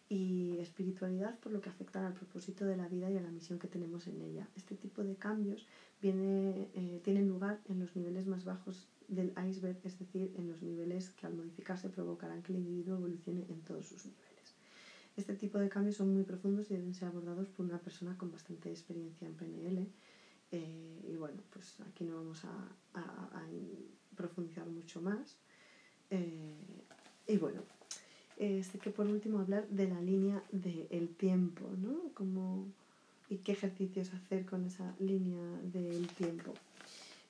y 0.10 0.58
espiritualidad 0.58 1.38
por 1.40 1.52
lo 1.52 1.62
que 1.62 1.70
afectan 1.70 2.04
al 2.04 2.14
propósito 2.14 2.66
de 2.66 2.76
la 2.76 2.88
vida 2.88 3.12
y 3.12 3.18
a 3.18 3.22
la 3.22 3.30
misión 3.30 3.60
que 3.60 3.68
tenemos 3.68 4.08
en 4.08 4.20
ella. 4.22 4.48
Este 4.56 4.76
tipo 4.76 5.04
de 5.04 5.16
cambios 5.16 5.68
viene, 6.02 6.68
eh, 6.74 7.00
tienen 7.04 7.28
lugar 7.28 7.60
en 7.70 7.80
los 7.80 7.96
niveles 7.96 8.26
más 8.26 8.44
bajos 8.44 8.88
del 9.08 9.34
iceberg, 9.48 9.78
es 9.84 10.00
decir, 10.00 10.34
en 10.36 10.50
los 10.50 10.64
niveles 10.64 11.12
que 11.12 11.28
al 11.28 11.36
modificarse 11.36 11.90
provocarán 11.90 12.42
que 12.42 12.54
el 12.54 12.60
individuo 12.60 12.98
evolucione 12.98 13.46
en 13.50 13.62
todos 13.62 13.88
sus 13.88 14.06
niveles. 14.06 14.29
Este 15.18 15.36
tipo 15.36 15.58
de 15.58 15.70
cambios 15.70 15.98
son 15.98 16.14
muy 16.14 16.24
profundos 16.24 16.72
y 16.72 16.76
deben 16.76 16.94
ser 16.94 17.10
abordados 17.10 17.50
por 17.50 17.66
una 17.66 17.80
persona 17.80 18.18
con 18.18 18.32
bastante 18.32 18.70
experiencia 18.70 19.28
en 19.28 19.34
PNL. 19.36 19.88
Eh, 20.52 21.02
y 21.08 21.16
bueno, 21.16 21.42
pues 21.52 21.80
aquí 21.82 22.06
no 22.06 22.16
vamos 22.16 22.44
a, 22.46 22.76
profundizar 24.16 24.68
mucho 24.68 25.02
más. 25.02 25.38
Eh, 26.10 26.58
y 27.28 27.38
bueno, 27.38 27.62
este 28.38 28.80
que 28.80 28.90
por 28.90 29.08
último 29.08 29.40
hablar 29.40 29.68
de 29.70 29.88
la 29.88 30.02
línea 30.02 30.44
del 30.52 31.16
tiempo, 31.16 31.70
¿no? 31.78 32.12
Como 32.14 32.68
y 33.30 33.38
qué 33.38 33.52
ejercicios 33.52 34.14
hacer 34.14 34.46
con 34.46 34.66
esa 34.66 34.96
línea 35.00 35.46
del 35.72 36.08
tiempo. 36.08 36.54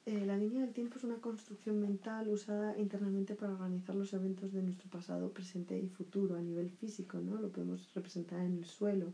Eh, 0.09 0.25
la 0.25 0.35
línea 0.35 0.61
del 0.61 0.73
tiempo 0.73 0.97
es 0.97 1.03
una 1.03 1.21
construcción 1.21 1.79
mental 1.79 2.29
usada 2.29 2.75
internamente 2.79 3.35
para 3.35 3.53
organizar 3.53 3.93
los 3.93 4.11
eventos 4.11 4.51
de 4.51 4.63
nuestro 4.63 4.89
pasado, 4.89 5.31
presente 5.31 5.77
y 5.77 5.87
futuro 5.87 6.35
a 6.35 6.41
nivel 6.41 6.71
físico, 6.71 7.19
¿no? 7.19 7.39
Lo 7.39 7.51
podemos 7.51 7.93
representar 7.93 8.39
en 8.39 8.57
el 8.57 8.65
suelo. 8.65 9.13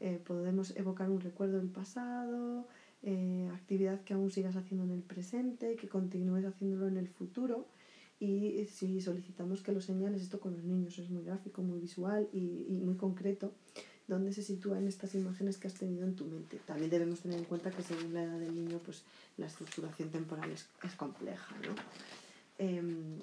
Eh, 0.00 0.20
podemos 0.26 0.74
evocar 0.74 1.08
un 1.08 1.20
recuerdo 1.20 1.58
del 1.58 1.68
pasado, 1.68 2.66
eh, 3.04 3.48
actividad 3.54 4.00
que 4.02 4.14
aún 4.14 4.28
sigas 4.32 4.56
haciendo 4.56 4.84
en 4.84 4.90
el 4.90 5.02
presente, 5.02 5.76
que 5.76 5.88
continúes 5.88 6.44
haciéndolo 6.44 6.88
en 6.88 6.96
el 6.96 7.06
futuro. 7.06 7.68
Y 8.18 8.64
si 8.64 9.00
solicitamos 9.00 9.62
que 9.62 9.70
lo 9.70 9.80
señales, 9.80 10.20
esto 10.20 10.40
con 10.40 10.54
los 10.54 10.64
niños 10.64 10.98
es 10.98 11.10
muy 11.10 11.22
gráfico, 11.22 11.62
muy 11.62 11.78
visual 11.78 12.28
y, 12.32 12.66
y 12.68 12.80
muy 12.80 12.96
concreto, 12.96 13.52
dónde 14.06 14.32
se 14.32 14.42
sitúa 14.42 14.78
en 14.78 14.86
estas 14.86 15.14
imágenes 15.14 15.56
que 15.56 15.68
has 15.68 15.74
tenido 15.74 16.04
en 16.04 16.14
tu 16.14 16.26
mente. 16.26 16.58
También 16.66 16.90
debemos 16.90 17.20
tener 17.20 17.38
en 17.38 17.44
cuenta 17.44 17.70
que 17.70 17.82
según 17.82 18.12
la 18.12 18.22
edad 18.22 18.38
del 18.38 18.54
niño, 18.54 18.78
pues 18.84 19.02
la 19.36 19.46
estructuración 19.46 20.10
temporal 20.10 20.50
es, 20.50 20.66
compleja, 20.96 21.54
¿no? 21.62 21.74
Em, 22.58 23.18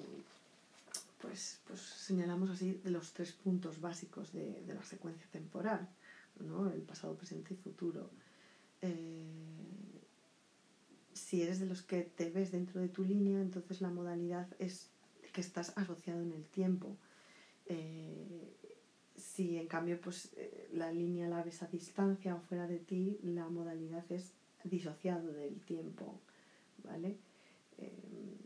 pues, 1.22 1.60
pues, 1.67 1.80
señalamos 1.80 2.50
así 2.50 2.82
los 2.86 3.13
tres 3.13 3.32
puntos 3.32 3.80
básicos 3.80 4.34
de, 4.34 4.63
la 4.67 4.84
secuencia 4.84 5.28
temporal, 5.32 5.88
¿no? 6.39 6.72
El 6.72 6.82
pasado, 6.82 7.15
presente 7.15 7.54
y 7.54 7.58
futuro. 7.58 8.10
Eh, 8.82 9.24
si 11.13 11.44
eres 11.44 11.60
de 11.60 11.67
los 11.67 11.84
que 11.84 12.02
te 12.02 12.30
ves 12.32 12.52
dentro 12.52 12.82
de 12.82 12.89
tu 12.89 13.04
línea, 13.04 13.39
entonces 13.39 13.82
la 13.82 13.89
modalidad 13.89 14.48
es 14.58 14.88
que 15.32 15.41
estás 15.41 15.74
asociado 15.78 16.22
en 16.22 16.32
el 16.34 16.44
tiempo. 16.46 16.98
Eh, 17.67 18.58
si 19.22 19.58
en 19.58 19.68
cambio 19.68 20.00
pues, 20.02 20.34
eh, 20.36 20.70
la 20.74 20.92
línea 20.92 21.30
la 21.30 21.44
ves 21.44 21.64
a 21.64 21.68
distancia 21.68 22.36
o 22.36 22.42
fuera 22.42 22.68
de 22.68 22.80
ti, 22.80 23.20
la 23.24 23.48
modalidad 23.48 24.04
es 24.12 24.34
disociado 24.64 25.32
del 25.32 25.62
tiempo. 25.62 26.20
¿vale? 26.84 27.18
Eh, 27.78 28.38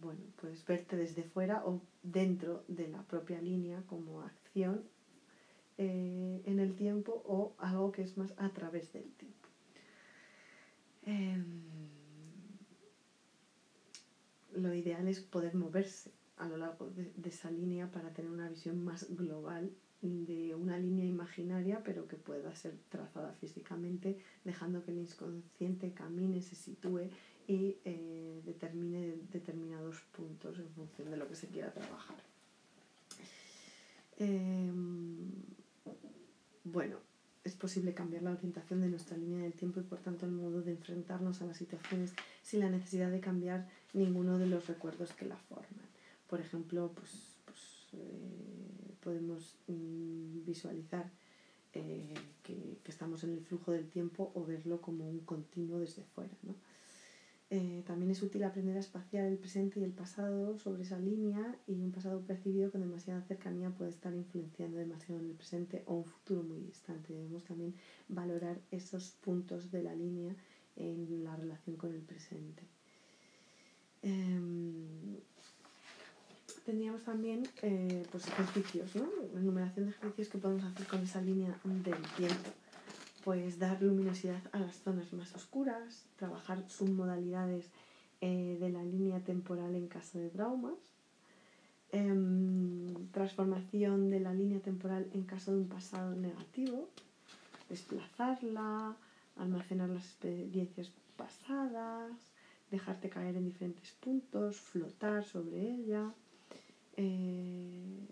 bueno, 0.00 0.20
puedes 0.40 0.64
verte 0.64 0.96
desde 0.96 1.22
fuera 1.22 1.64
o 1.64 1.80
dentro 2.02 2.64
de 2.68 2.88
la 2.88 3.02
propia 3.02 3.40
línea 3.40 3.82
como 3.86 4.22
acción 4.22 4.82
en 5.78 6.58
el 6.58 6.74
tiempo 6.74 7.22
o 7.26 7.54
algo 7.58 7.92
que 7.92 8.00
es 8.00 8.16
más 8.16 8.32
a 8.38 8.48
través 8.48 8.94
del 8.94 9.10
tiempo. 9.12 9.46
Em, 11.06 11.62
lo 14.54 14.74
ideal 14.74 15.06
es 15.06 15.20
poder 15.20 15.54
moverse 15.54 16.10
a 16.36 16.48
lo 16.48 16.56
largo 16.56 16.90
de, 16.90 17.12
esa 17.24 17.50
línea 17.50 17.90
para 17.90 18.12
tener 18.12 18.30
una 18.30 18.48
visión 18.48 18.84
más 18.84 19.08
global 19.14 19.70
de 20.02 20.54
una 20.54 20.78
línea 20.78 21.04
imaginaria, 21.04 21.82
pero 21.82 22.06
que 22.06 22.16
pueda 22.16 22.54
ser 22.54 22.74
trazada 22.88 23.32
físicamente, 23.32 24.18
dejando 24.44 24.84
que 24.84 24.90
el 24.92 24.98
inconsciente 24.98 25.92
camine, 25.92 26.42
se 26.42 26.54
sitúe 26.54 27.08
y 27.48 27.76
eh, 27.84 28.40
determine 28.44 29.16
determinados 29.32 30.00
puntos 30.16 30.58
en 30.58 30.68
función 30.70 31.10
de 31.10 31.16
lo 31.16 31.28
que 31.28 31.36
se 31.36 31.48
quiera 31.48 31.72
trabajar. 31.72 32.16
Em, 34.18 35.30
bueno, 36.64 36.98
es 37.44 37.54
posible 37.54 37.94
cambiar 37.94 38.22
la 38.22 38.32
orientación 38.32 38.80
de 38.80 38.88
nuestra 38.88 39.16
línea 39.16 39.42
del 39.42 39.52
tiempo 39.52 39.80
y 39.80 39.84
por 39.84 40.00
tanto 40.00 40.26
el 40.26 40.32
modo 40.32 40.62
de 40.62 40.72
enfrentarnos 40.72 41.40
a 41.42 41.46
las 41.46 41.56
situaciones 41.56 42.12
sin 42.42 42.60
la 42.60 42.68
necesidad 42.68 43.10
de 43.10 43.20
cambiar 43.20 43.68
ninguno 43.94 44.38
de 44.38 44.46
los 44.46 44.66
recuerdos 44.66 45.12
que 45.12 45.26
la 45.26 45.36
forman. 45.36 45.86
Por 46.28 46.40
ejemplo, 46.40 46.90
pues, 46.94 47.36
pues 47.44 47.88
eh, 47.92 48.75
podemos 49.06 49.56
mm, 49.68 50.44
visualizar 50.44 51.08
eh, 51.72 52.12
que, 52.42 52.80
estamos 52.86 53.22
en 53.22 53.34
el 53.34 53.40
flujo 53.40 53.70
del 53.70 53.88
tiempo 53.88 54.32
o 54.34 54.44
verlo 54.44 54.80
como 54.80 55.08
un 55.08 55.20
continuo 55.20 55.78
desde 55.78 56.02
fuera. 56.02 56.34
Eh, 57.50 57.84
también 57.86 58.10
es 58.10 58.20
útil 58.20 58.42
aprender 58.42 58.76
a 58.76 58.80
espaciar 58.80 59.26
el 59.26 59.38
presente 59.38 59.78
y 59.78 59.84
el 59.84 59.92
pasado 59.92 60.58
sobre 60.58 60.82
esa 60.82 60.98
línea 60.98 61.56
y 61.68 61.74
un 61.74 61.92
pasado 61.92 62.20
percibido 62.22 62.72
con 62.72 62.80
demasiada 62.80 63.22
cercanía 63.22 63.70
puede 63.70 63.90
estar 63.90 64.12
influenciando 64.12 64.78
demasiado 64.78 65.20
en 65.20 65.28
el 65.30 65.36
presente 65.36 65.84
o 65.86 65.94
un 65.98 66.04
futuro 66.04 66.42
muy 66.42 66.58
distante. 66.62 67.12
Debemos 67.12 67.44
también 67.44 67.74
valorar 68.08 68.60
esos 68.72 69.12
puntos 69.20 69.70
de 69.70 69.84
la 69.84 69.94
línea 69.94 70.34
en 70.74 71.22
la 71.22 71.36
relación 71.36 71.76
con 71.76 71.94
el 71.94 72.02
presente. 72.02 72.64
Em, 74.02 75.20
tendríamos 76.66 77.02
también 77.04 77.48
eh, 77.62 78.04
pues 78.10 78.26
ejercicios, 78.26 78.94
¿no? 78.96 79.08
Enumeración 79.34 79.86
de 79.86 79.92
ejercicios 79.92 80.28
que 80.28 80.38
podemos 80.38 80.64
hacer 80.64 80.86
con 80.86 81.00
esa 81.00 81.22
línea 81.22 81.56
del 81.64 82.02
tiempo 82.16 82.50
pues 83.26 83.58
dar 83.58 83.82
luminosidad 83.82 84.40
a 84.52 84.60
las 84.60 84.76
zonas 84.76 85.12
más 85.12 85.34
oscuras, 85.34 86.04
trabajar 86.14 86.62
submodalidades 86.68 87.66
eh, 88.20 88.56
de 88.60 88.70
la 88.70 88.84
línea 88.84 89.18
temporal 89.18 89.74
en 89.74 89.88
caso 89.88 90.20
de 90.20 90.30
traumas, 90.30 90.78
em, 91.90 93.08
transformación 93.10 94.10
de 94.10 94.20
la 94.20 94.32
línea 94.32 94.60
temporal 94.60 95.08
en 95.12 95.24
caso 95.24 95.50
de 95.50 95.58
un 95.58 95.68
pasado 95.68 96.14
negativo, 96.14 96.88
desplazarla, 97.68 98.94
almacenar 99.34 99.88
las 99.88 100.04
experiencias 100.04 100.92
pasadas, 101.16 102.12
dejarte 102.70 103.08
caer 103.08 103.34
en 103.36 103.46
diferentes 103.46 103.90
puntos, 103.90 104.60
flotar 104.60 105.24
sobre 105.24 105.58
ella, 105.62 106.14
eh, 106.96 108.08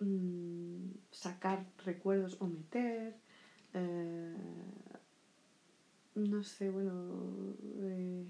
mm, 0.00 0.90
sacar 1.10 1.66
recuerdos 1.84 2.36
o 2.40 2.46
meter, 2.46 3.16
eh, 3.74 4.34
no 6.14 6.42
sé, 6.42 6.70
bueno, 6.70 7.54
eh, 7.62 8.24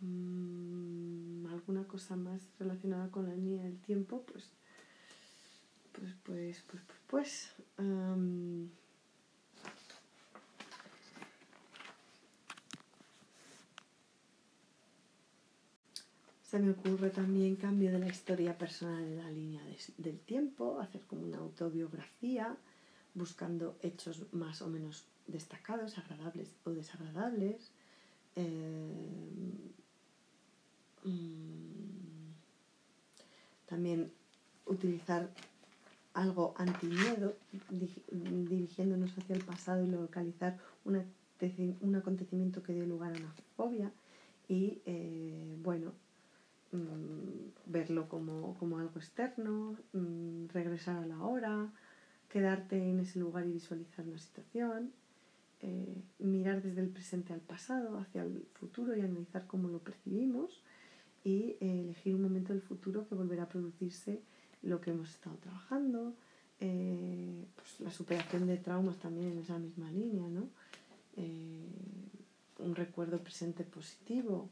mm, 0.00 1.46
alguna 1.46 1.84
cosa 1.84 2.16
más 2.16 2.40
relacionada 2.58 3.10
con 3.10 3.26
la 3.26 3.34
línea 3.34 3.64
del 3.64 3.78
tiempo, 3.80 4.22
pues, 4.22 4.50
pues, 5.92 6.14
pues, 6.24 6.62
pues, 6.68 6.82
pues, 6.86 7.00
pues 7.06 7.54
se 16.46 16.60
me 16.60 16.70
ocurre 16.70 17.10
también 17.10 17.56
cambio 17.56 17.90
de 17.90 17.98
la 17.98 18.06
historia 18.06 18.56
personal 18.56 19.02
en 19.02 19.18
la 19.18 19.30
línea 19.30 19.62
del 19.98 20.20
tiempo, 20.20 20.78
hacer 20.78 21.00
como 21.02 21.22
una 21.22 21.38
autobiografía, 21.38 22.56
buscando 23.14 23.76
hechos 23.82 24.32
más 24.32 24.62
o 24.62 24.68
menos 24.68 25.06
destacados, 25.26 25.98
agradables 25.98 26.54
o 26.64 26.70
desagradables. 26.70 27.72
Eh, 28.36 29.72
mm, 31.02 32.30
también 33.66 34.12
utilizar 34.66 35.28
algo 36.14 36.54
anti-miedo, 36.58 37.34
dirigiéndonos 38.10 39.18
hacia 39.18 39.34
el 39.34 39.44
pasado 39.44 39.84
y 39.84 39.88
localizar 39.88 40.58
un 40.84 41.94
acontecimiento 41.96 42.62
que 42.62 42.72
dio 42.72 42.86
lugar 42.86 43.12
a 43.12 43.16
una 43.16 43.34
fobia 43.56 43.90
y, 44.48 44.80
eh, 44.86 45.56
bueno, 45.62 45.92
mm, 46.72 47.70
verlo 47.70 48.08
como, 48.08 48.78
algo 48.78 48.98
externo, 48.98 49.76
mm, 49.92 50.46
regresar 50.52 50.96
a 50.96 51.06
la 51.06 51.22
hora, 51.22 51.72
quedarte 52.28 52.76
en 52.76 53.00
ese 53.00 53.18
lugar 53.18 53.46
y 53.46 53.52
visualizar 53.52 54.06
una 54.06 54.18
situación, 54.18 54.92
eh, 55.60 56.02
mirar 56.18 56.62
desde 56.62 56.80
el 56.80 56.88
presente 56.88 57.32
al 57.32 57.40
pasado, 57.40 57.98
hacia 57.98 58.22
el 58.22 58.46
futuro 58.54 58.94
y 58.96 59.00
analizar 59.00 59.46
cómo 59.46 59.68
lo 59.68 59.78
percibimos 59.78 60.62
y 61.24 61.56
eh, 61.60 61.80
elegir 61.80 62.14
un 62.14 62.22
momento 62.22 62.52
del 62.52 62.62
futuro 62.62 63.08
que 63.08 63.14
volverá 63.14 63.44
a 63.44 63.48
producirse 63.48 64.20
lo 64.62 64.80
que 64.80 64.90
hemos 64.90 65.10
estado 65.10 65.36
trabajando, 65.36 66.14
eh, 66.60 67.44
pues 67.54 67.80
la 67.80 67.90
superación 67.90 68.46
de 68.46 68.58
traumas 68.58 68.96
también 68.98 69.32
en 69.32 69.38
esa 69.38 69.58
misma 69.58 69.90
línea, 69.90 70.28
¿no? 70.28 70.48
un 72.58 72.74
recuerdo 72.74 73.18
presente 73.18 73.64
positivo. 73.64 74.50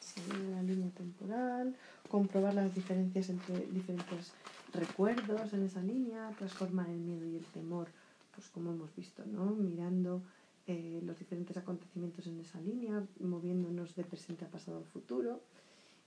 Salir 0.00 0.48
la 0.50 0.62
línea 0.62 0.90
temporal, 0.90 1.74
comprobar 2.08 2.54
las 2.54 2.74
diferencias 2.74 3.28
entre 3.30 3.66
diferentes 3.66 4.32
recuerdos 4.72 5.52
en 5.52 5.64
esa 5.64 5.82
línea, 5.82 6.30
transformar 6.38 6.88
el 6.88 6.98
miedo 6.98 7.26
y 7.26 7.36
el 7.36 7.44
temor, 7.46 7.88
pues 8.34 8.48
como 8.48 8.72
hemos 8.72 8.94
visto, 8.94 9.24
¿no? 9.26 9.46
Mirando 9.46 10.22
eh, 10.66 11.00
los 11.02 11.18
diferentes 11.18 11.56
acontecimientos 11.56 12.26
en 12.26 12.40
esa 12.40 12.60
línea, 12.60 13.02
moviéndonos 13.20 13.94
de 13.94 14.04
presente 14.04 14.44
a 14.44 14.48
pasado 14.48 14.78
al 14.78 14.84
futuro 14.84 15.40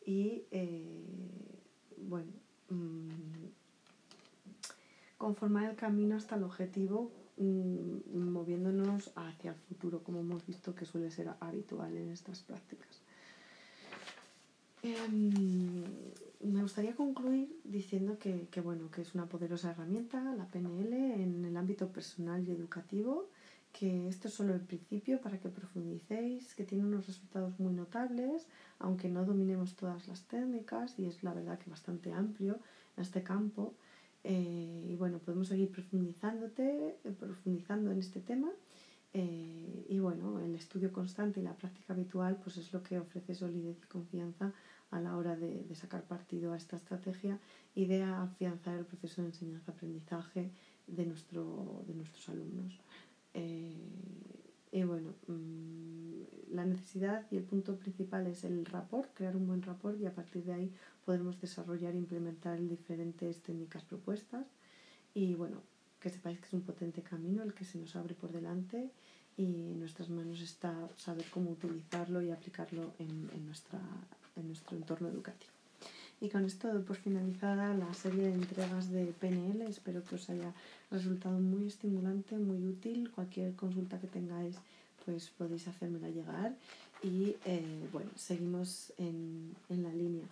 y, 0.05 0.43
eh, 0.51 0.83
bueno, 1.97 2.31
mm, 2.69 3.09
conformar 5.17 5.69
el 5.69 5.75
camino 5.75 6.15
hasta 6.15 6.35
el 6.35 6.43
objetivo 6.43 7.11
mm, 7.37 8.17
moviéndonos 8.17 9.11
hacia 9.15 9.51
el 9.51 9.57
futuro, 9.57 10.03
como 10.03 10.19
hemos 10.19 10.45
visto 10.45 10.75
que 10.75 10.85
suele 10.85 11.09
ser 11.09 11.29
habitual 11.39 11.97
en 11.97 12.09
estas 12.11 12.41
prácticas. 12.41 13.01
Em, 14.83 15.83
me 16.41 16.61
gustaría 16.63 16.95
concluir 16.95 17.59
diciendo 17.63 18.17
que, 18.17 18.61
bueno, 18.61 18.89
que 18.89 19.01
es 19.01 19.13
una 19.13 19.27
poderosa 19.27 19.71
herramienta, 19.71 20.33
la 20.35 20.47
PNL, 20.47 20.93
en 21.23 21.45
el 21.45 21.55
ámbito 21.55 21.91
personal 21.91 22.47
y 22.47 22.51
educativo, 22.51 23.29
que 23.71 24.07
esto 24.07 24.27
es 24.27 24.33
solo 24.33 24.53
el 24.55 24.61
principio 24.61 25.21
para 25.21 25.39
que 25.39 25.49
profundicéis, 25.49 26.55
que 26.55 26.63
tiene 26.63 26.83
unos 26.83 27.05
resultados 27.05 27.59
muy 27.59 27.73
notables, 27.73 28.47
aunque 28.79 29.07
no 29.07 29.23
dominemos 29.23 29.75
todas 29.75 30.07
las 30.07 30.23
técnicas, 30.23 30.97
y 30.97 31.05
es 31.05 31.21
la 31.23 31.33
verdad 31.33 31.59
que 31.59 31.69
bastante 31.69 32.11
amplio 32.11 32.59
en 32.97 33.03
este 33.03 33.21
campo. 33.21 33.75
Eh, 34.23 34.87
y 34.89 34.95
bueno, 34.95 35.19
podemos 35.19 35.47
seguir 35.47 35.71
profundizándote, 35.71 36.97
profundizando 37.19 37.91
en 37.91 37.99
este 37.99 38.19
tema 38.19 38.51
Eh, 39.13 39.85
y 39.89 39.99
bueno, 39.99 40.39
el 40.39 40.55
estudio 40.55 40.91
constante 40.91 41.41
y 41.41 41.43
la 41.43 41.53
práctica 41.53 41.93
habitual 41.93 42.37
pues 42.41 42.57
es 42.57 42.71
lo 42.71 42.81
que 42.81 42.97
ofrece 42.97 43.35
solidez 43.35 43.77
y 43.83 43.87
confianza 43.87 44.53
a 44.89 45.01
la 45.01 45.17
hora 45.17 45.35
de, 45.35 45.65
sacar 45.75 46.03
partido 46.03 46.53
a 46.53 46.57
esta 46.57 46.77
estrategia 46.77 47.39
y 47.75 47.85
de 47.85 48.03
afianzar 48.03 48.77
el 48.77 48.85
proceso 48.85 49.21
de 49.21 49.29
enseñanza-aprendizaje 49.29 50.51
de, 50.87 51.05
nuestro, 51.05 51.83
de 51.87 51.93
nuestros 51.93 52.29
alumnos. 52.29 52.79
Eh, 53.33 53.75
y 54.71 54.83
bueno, 54.83 55.13
mm, 55.27 56.53
la 56.53 56.65
necesidad 56.65 57.25
y 57.31 57.37
el 57.37 57.43
punto 57.43 57.77
principal 57.77 58.27
es 58.27 58.43
el 58.45 58.65
rapport, 58.65 59.13
crear 59.13 59.35
un 59.35 59.47
buen 59.47 59.61
rapport 59.61 59.99
y 59.99 60.05
a 60.05 60.15
partir 60.15 60.43
de 60.45 60.53
ahí 60.53 60.73
podremos 61.05 61.39
desarrollar 61.39 61.93
e 61.93 61.97
implementar 61.97 62.59
diferentes 62.67 63.41
técnicas 63.41 63.83
propuestas. 63.83 64.45
Y 65.13 65.35
bueno, 65.35 65.61
que 66.01 66.09
sepáis 66.09 66.39
que 66.39 66.47
es 66.47 66.53
un 66.53 66.61
potente 66.61 67.01
camino 67.01 67.43
el 67.43 67.53
que 67.53 67.63
se 67.63 67.77
nos 67.77 67.95
abre 67.95 68.15
por 68.15 68.31
delante 68.31 68.89
y 69.37 69.45
en 69.45 69.79
nuestras 69.79 70.09
manos 70.09 70.41
está 70.41 70.73
saber 70.97 71.25
cómo 71.31 71.51
utilizarlo 71.51 72.21
y 72.21 72.31
aplicarlo 72.31 72.93
en, 72.99 73.29
en, 73.33 73.45
nuestra, 73.45 73.79
en 74.35 74.47
nuestro 74.47 74.75
entorno 74.75 75.07
educativo. 75.07 75.51
Y 76.19 76.29
con 76.29 76.45
esto 76.45 76.71
doy 76.71 76.83
por 76.83 76.97
finalizada 76.97 77.73
la 77.73 77.91
serie 77.95 78.27
de 78.27 78.33
entregas 78.33 78.91
de 78.91 79.05
PNL. 79.05 79.61
Espero 79.63 80.03
que 80.03 80.15
os 80.15 80.29
haya 80.29 80.53
resultado 80.91 81.39
muy 81.39 81.65
estimulante, 81.67 82.37
muy 82.37 82.63
útil. 82.67 83.09
Cualquier 83.09 83.55
consulta 83.55 83.99
que 83.99 84.07
tengáis, 84.07 84.55
pues 85.03 85.29
podéis 85.29 85.67
hacérmela 85.67 86.09
llegar. 86.09 86.55
Y 87.01 87.35
eh, 87.45 87.87
bueno, 87.91 88.11
seguimos 88.15 88.93
en, 88.99 89.55
en 89.69 89.81
la 89.81 89.89
línea. 89.89 90.25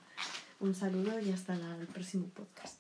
Un 0.59 0.75
saludo 0.75 1.19
y 1.19 1.31
hasta 1.31 1.55
el 1.55 1.87
próximo 1.87 2.27
podcast. 2.27 2.78